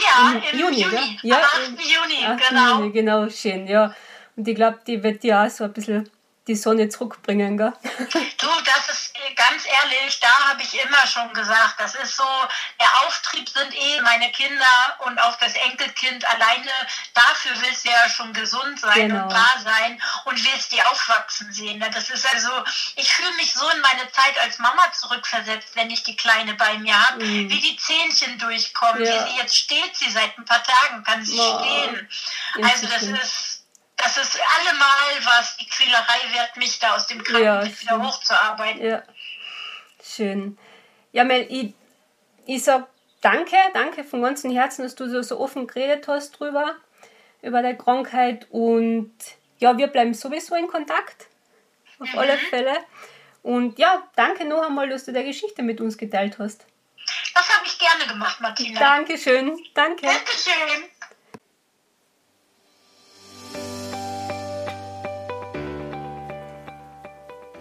Ja, 0.10 0.32
im, 0.32 0.42
im 0.52 0.60
Juni, 0.60 0.82
Juni. 0.82 1.20
Ja, 1.24 1.38
am 1.38 1.74
8. 1.74 1.82
Juni, 1.82 2.26
8. 2.26 2.50
genau. 2.50 2.78
Juni, 2.80 2.92
genau, 2.92 3.30
schön, 3.30 3.68
ja. 3.68 3.94
Und 4.36 4.48
ich 4.48 4.56
glaube, 4.56 4.80
die 4.86 5.02
wird 5.04 5.24
ja 5.24 5.46
auch 5.46 5.50
so 5.50 5.66
ein 5.66 5.74
bisschen 5.74 6.10
die 6.50 6.56
Sonne 6.56 6.90
zurückbringen, 6.90 7.58
gell? 7.58 7.74
Du, 8.40 8.48
das 8.66 8.90
ist 8.90 9.16
äh, 9.16 9.34
ganz 9.36 9.64
ehrlich, 9.66 10.20
da 10.20 10.50
habe 10.50 10.64
ich 10.64 10.74
immer 10.84 11.06
schon 11.06 11.32
gesagt, 11.34 11.76
das 11.78 11.94
ist 11.94 12.18
so, 12.18 12.24
der 12.80 12.88
Auftrieb 13.06 13.48
sind 13.48 13.72
eh 13.76 14.02
meine 14.02 14.32
Kinder 14.32 14.98
und 15.06 15.20
auch 15.20 15.36
das 15.38 15.54
Enkelkind 15.54 16.28
alleine, 16.28 16.72
dafür 17.14 17.52
willst 17.62 17.86
du 17.86 17.90
ja 17.92 18.10
schon 18.10 18.34
gesund 18.34 18.80
sein 18.80 19.10
genau. 19.10 19.24
und 19.24 19.32
da 19.32 19.50
sein 19.64 20.02
und 20.26 20.44
willst 20.44 20.72
die 20.72 20.82
aufwachsen 20.82 21.54
sehen. 21.54 21.78
Ne? 21.78 21.90
Das 21.94 22.10
ist 22.10 22.26
also, 22.34 22.50
ich 22.96 23.12
fühle 23.14 23.34
mich 23.34 23.54
so 23.54 23.70
in 23.70 23.82
meine 23.82 24.12
Zeit 24.12 24.38
als 24.42 24.58
Mama 24.58 24.92
zurückversetzt, 24.92 25.76
wenn 25.76 25.92
ich 25.92 26.04
die 26.04 26.18
Kleine 26.18 26.56
bei 26.56 26.80
mir 26.80 27.00
habe, 27.10 27.24
mhm. 27.24 27.50
wie 27.50 27.62
die 27.62 27.78
Zähnchen 27.78 28.40
durchkommen, 28.40 29.06
ja. 29.06 29.14
wie 29.14 29.32
sie 29.32 29.38
jetzt 29.38 29.56
steht, 29.56 29.96
sie 29.96 30.10
seit 30.10 30.36
ein 30.38 30.46
paar 30.46 30.64
Tagen 30.64 31.04
kann 31.04 31.24
sie 31.24 31.40
oh. 31.40 31.60
stehen. 31.60 32.10
Also 32.64 32.88
das 32.88 33.04
ist 33.04 33.49
das 34.02 34.18
ist 34.18 34.40
allemal 34.60 35.26
was 35.26 35.58
die 35.58 35.68
Quälerei 35.68 36.34
wert, 36.34 36.58
mich 36.58 36.80
da 36.80 36.96
aus 36.96 37.08
dem 37.08 37.24
Krankenbett 37.24 37.72
ja, 37.72 37.82
wieder 37.82 38.02
hochzuarbeiten. 38.02 38.84
Ja, 38.84 39.04
schön. 40.04 40.58
Ja, 41.12 41.24
Mel, 41.24 41.48
ich, 41.50 41.74
ich 42.46 42.64
sag 42.64 42.88
danke, 43.22 43.58
danke 43.74 44.04
von 44.04 44.22
ganzem 44.22 44.52
Herzen, 44.52 44.84
dass 44.84 44.96
du 44.96 45.10
so, 45.10 45.22
so 45.22 45.40
offen 45.40 45.68
geredet 45.68 46.08
hast 46.08 46.40
drüber, 46.40 46.76
über 47.42 47.62
deine 47.62 47.78
Krankheit 47.78 48.48
und 48.50 49.14
ja, 49.60 49.78
wir 49.78 49.88
bleiben 49.88 50.14
sowieso 50.14 50.56
in 50.56 50.68
Kontakt, 50.68 51.28
auf 52.00 52.12
mhm. 52.12 52.20
alle 52.20 52.38
Fälle. 52.38 52.78
Und 53.42 53.80
ja, 53.80 54.04
danke 54.16 54.46
noch 54.46 54.62
einmal, 54.62 54.90
dass 54.90 55.06
du 55.06 55.14
deine 55.14 55.28
Geschichte 55.28 55.64
mit 55.64 55.82
uns 55.82 55.98
geteilt 55.98 56.40
hast. 56.40 56.66
Das 57.34 57.58
habe 57.58 57.66
ich 57.66 57.78
gerne 57.80 58.08
gemacht, 58.08 58.40
Martina. 58.42 58.80
Dankeschön, 58.80 59.58
danke. 59.74 60.06
Dankeschön. 60.06 60.90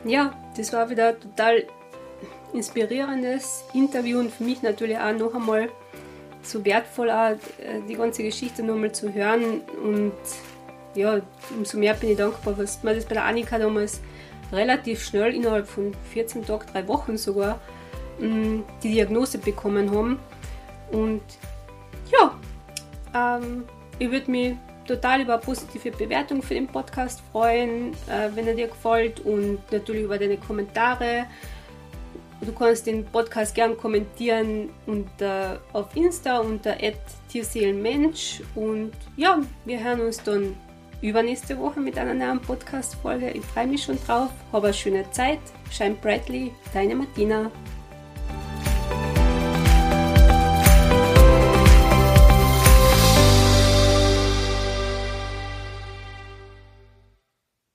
Ja, 0.09 0.33
das 0.57 0.73
war 0.73 0.89
wieder 0.91 1.09
ein 1.09 1.21
total 1.21 1.65
inspirierendes 2.53 3.65
Interview 3.75 4.19
und 4.19 4.33
für 4.33 4.45
mich 4.45 4.63
natürlich 4.63 4.99
auch 4.99 5.13
noch 5.13 5.35
einmal 5.35 5.69
so 6.43 6.65
wertvoll, 6.65 7.11
auch, 7.11 7.33
äh, 7.33 7.81
die 7.89 7.95
ganze 7.95 8.23
Geschichte 8.23 8.63
nochmal 8.63 8.93
zu 8.93 9.13
hören. 9.13 9.61
Und 9.83 10.13
ja, 10.95 11.21
umso 11.57 11.79
mehr 11.79 11.95
bin 11.95 12.11
ich 12.11 12.17
dankbar, 12.17 12.57
was 12.57 12.83
wir 12.83 12.95
das 12.95 13.05
bei 13.05 13.15
der 13.15 13.25
Annika 13.25 13.59
damals 13.59 14.01
relativ 14.53 15.05
schnell, 15.05 15.35
innerhalb 15.35 15.69
von 15.69 15.95
14 16.13 16.47
Tagen, 16.47 16.65
drei 16.73 16.89
Wochen 16.89 17.19
sogar, 17.19 17.61
mm, 18.19 18.61
die 18.83 18.93
Diagnose 18.93 19.39
bekommen 19.39 19.91
haben. 19.91 20.19
Und 20.91 21.23
ja, 22.11 22.35
ähm, 23.15 23.65
ich 23.99 24.11
würde 24.11 24.31
mich 24.31 24.57
total 24.89 25.21
über 25.21 25.39
positive 25.39 25.91
Bewertung 25.93 26.43
für 26.43 26.55
den 26.55 26.67
Podcast 26.67 27.23
freuen, 27.31 27.93
äh, 28.09 28.31
wenn 28.35 28.49
er 28.49 28.55
dir 28.55 28.69
gefällt 28.69 29.21
und 29.21 29.61
natürlich 29.71 30.03
über 30.03 30.19
deine 30.19 30.39
Kommentare. 30.39 31.27
Du 32.41 32.53
kannst 32.53 32.87
den 32.87 33.05
Podcast 33.05 33.55
gern 33.55 33.77
kommentieren 33.77 34.71
unter, 34.87 35.61
auf 35.73 35.95
Insta 35.95 36.39
unter 36.39 36.77
Tierseelenmensch 37.29 38.43
und 38.55 38.93
ja, 39.17 39.41
wir 39.65 39.83
hören 39.83 40.01
uns 40.01 40.23
dann 40.23 40.57
übernächste 41.03 41.59
Woche 41.59 41.81
mit 41.81 41.99
einer 41.99 42.15
neuen 42.15 42.41
Podcast-Folge. 42.41 43.31
Ich 43.31 43.45
freue 43.45 43.67
mich 43.67 43.85
schon 43.85 43.99
drauf. 44.07 44.31
Habe 44.53 44.69
eine 44.69 44.75
schöne 44.75 45.11
Zeit. 45.11 45.41
Shine 45.71 45.97
brightly, 46.01 46.53
deine 46.73 46.95
Martina. 46.95 47.51